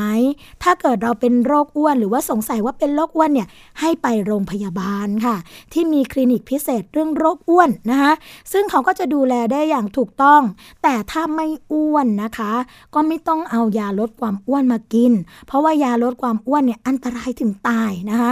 [0.63, 3.47] ถ้าเกิดเราเป็นโรคอ้วน หรือว่าสงสัยว่าเป็นโรคอ้วนเนี่ย
[3.79, 5.35] ให้ไปโรงพยาบาลค่ะ
[5.73, 8.13] ที่มีคลินิกพิเศษเรื่องโรคอ้วนนะคะ
[8.51, 10.41] ซึ่งเขาก็จะดูแลได้อย่างถูกต้อง
[10.83, 12.51] แต่ถ้าไม่อ้วนนะคะ
[12.93, 15.11] ก็ไม่ต้องเอายาลดความอ้วนมากิน
[15.47, 18.31] เพราะว่ายาลดความอ้วนเนี่ยอันตรายถึงตายนะคะ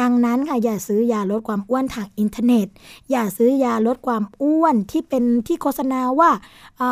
[0.00, 2.66] ดังนั้นค่ะอย่าซื้อยาลดความอ้วนทางอินเทอร์เน็ต
[3.10, 6.30] อย่าซื้อยาลดความอ้วนที่เป็นที่โฆษณาว่า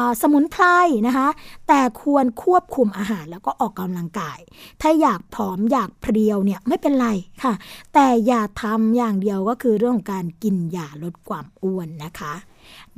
[0.07, 0.65] าสมุนไพร
[1.07, 1.29] นะคะ
[1.69, 4.39] แต่ควรควบคุมอาหารแล้วก็ออกกำลังกาย
[4.81, 7.09] ถ้าอยากผอมอยากเพรียวเนี่ยไม่เป็นไร
[7.43, 7.55] ค่ะ
[7.95, 12.35] แต่อย่าทำอย่างเดียวก็คือเรื่องของการกินยาลดความอ้วนนะคะ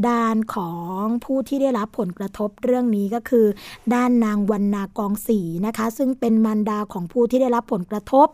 [0.09, 0.71] ด้านขอ
[1.01, 3.47] งผู้ที่ได้รับผลกระทบเรื่องนี้ก็คือ
[3.95, 8.27] ด้านนางวรรณากองศรีนะคะ ซึ่งเป็นมารดาของผู้ที่ได้รับผลกระทบ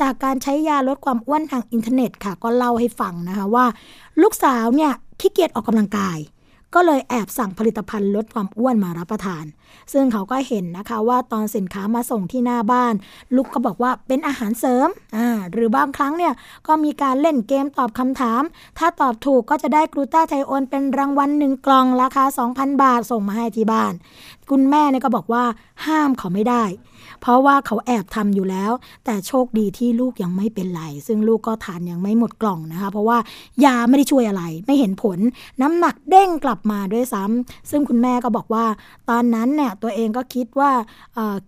[0.00, 3.66] จากการใช้ยาลดความอ้วนทางอินเทอร์เน็ตค่ะ ก็เล่าให้ฟังนะคะว่า
[4.22, 6.18] ลูกสาวเนี่ย ขี้เกียจออกกำลังกาย
[6.74, 9.44] ก็เลยแอบสั่งผลิตภัณฑ์ลดความอ้วนมารับประทาน
[9.92, 12.94] ซึ่งเขาก็เห็นนะคะว่าตอนสินค้ามาส่งที่หน้าบ้าน
[13.34, 16.32] ลูกก็บอกว่าเป็นอาหารเสริมอ่าหรือบางครั้งเนี่ย
[16.66, 18.42] ก็มีการเล่นเกมตอบคำถาม
[18.78, 23.92] ถ้าตอบถูกก็จะได้กลูตาไทโอนเป็นรางวัลหนึ่งกล่องราคา 2,000 บาทส่งมาให้ที่บ้าน
[24.50, 25.44] คุณแม่เนี่ยก็บอกว่า
[25.86, 26.64] ห้ามเขาไม่ได้
[27.20, 28.72] เพราะว่าเขาแอบทำอยู่แล้ว
[29.04, 33.18] แต่โชคดีที่ลูกยังไม่เป็นไร ซึ่งลูกก็ทานยังไม่หมดกล่องนะคะ เพราะว่า
[33.64, 35.18] ยาไม่ได้ช่วยอะไร ไม่เห็นผล
[35.62, 38.64] น้ำหนักเด้งกลับมาด้วยซ้ำซึ่งคุณแม่ก็บอกว่า
[39.10, 40.70] ตอนนั้นเนี่ยตัวเองก็คิดว่า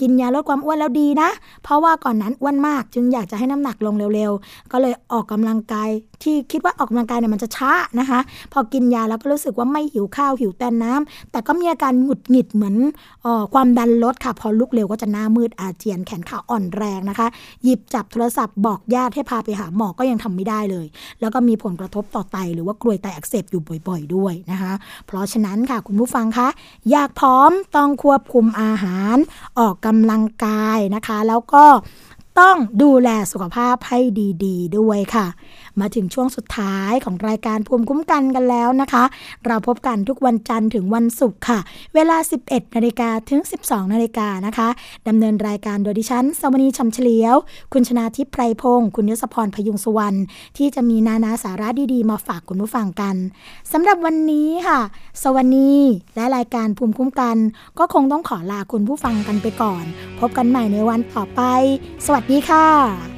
[0.01, 1.31] กินยาลดความอ้วนแล้วดีนะ
[1.65, 5.91] เพราะว่าก่อนนั้นอ้วนมาก จึงอยากจะให้น้ำหนักลงเร็วๆ ก็เลยออกกำลังกาย
[6.23, 8.21] ที่คิดว่าออกกำลังกายเนี่ยมันจะช้านะคะ
[8.53, 12.77] พอกินยาแล้วก็รู้สึกว่าไม่หิวข้าวหิวแต่น้ำแต่ก็มีอาการหงุดหงิดเหมือน
[13.25, 17.27] ออความดันลดค่ะ พอลุกเร็วก็จะหน้ามืดอาเจียนแขนขาอ่อนแรงนะคะ
[17.65, 20.87] หยิบจับโทรศัพท์บอกญาติให้พาไปหาหมอก็ยังทำไม่ได้เลย
[21.21, 24.73] แล้วก็มีผลกระทบต่อไต หรือว่ากรวยไตอักเสบอยู่บ่อย ๆ ด้วยนะคะ
[25.07, 26.49] เพราะฉะนั้นค่ะคุณผู้ฟังคะ
[26.91, 29.17] อยากพร้อมต้องควบคุมอาหาร
[29.59, 31.65] ออกกำลังกายนะคะ แล้วก็
[32.41, 34.01] ต้องดูแลสุขภาพให้
[34.45, 35.27] ดี ๆด้วยค่ะ
[35.81, 39.05] มาถึงช่วงสุดท้ายของรายการภูมิคุ้มกันกันแล้วนะคะ
[39.47, 41.59] เราพบกันทุกวันจันทร์ถึงวันศุกร์ค่ะ
[41.95, 42.17] เวลา
[42.47, 44.69] 11นาฬิกาถึง 12นาฬิกานะคะ
[45.09, 47.37] ดำเนินรายการโดยดิฉันสวนีชำเฉลียว
[47.73, 50.19] คุณชนาทิพย์ไพรพงศ์คุณยศพรพยุงสุวรรณ
[50.57, 53.17] ที่จะมีนานาสาระดีๆ มาฝากคุณผู้ฟังกัน
[53.73, 54.81] สำหรับวันนี้ค่ะ
[55.23, 55.73] สวนี
[56.17, 57.37] และรายการภูมิคุ้มกัน
[57.79, 59.85] ก็คงต้องขอลาคุณผู้ฟังกันไปก่อน
[60.21, 61.41] พบกันใหม่ในวันต่อไป
[62.05, 63.18] สวัสดีค่ะ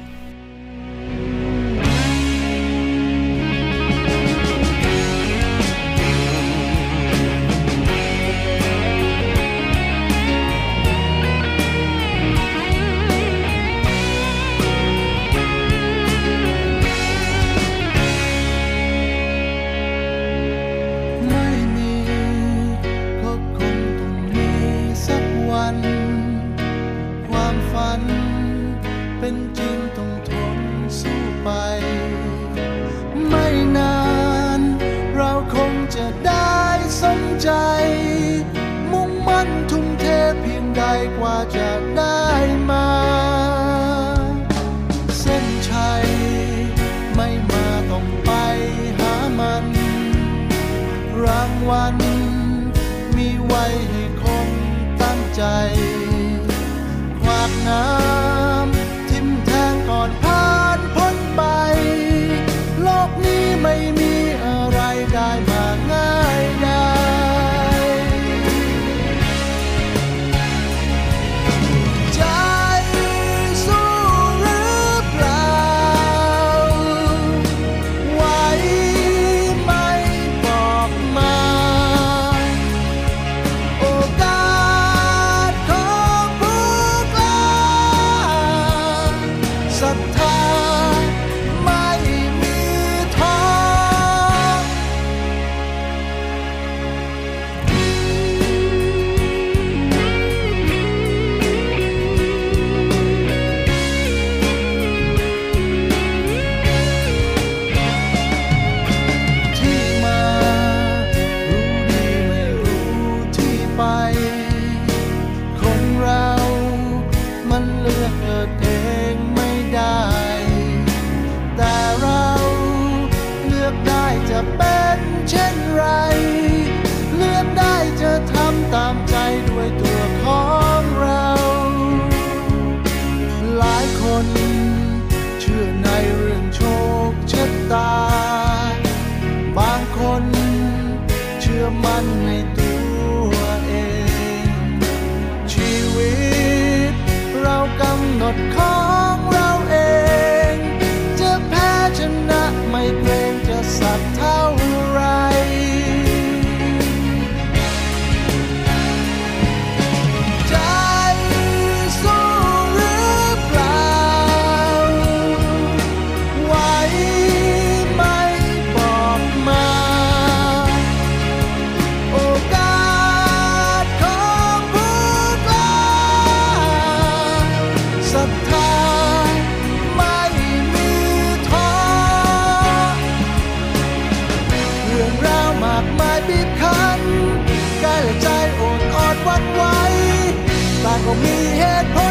[191.03, 192.10] แต่ก็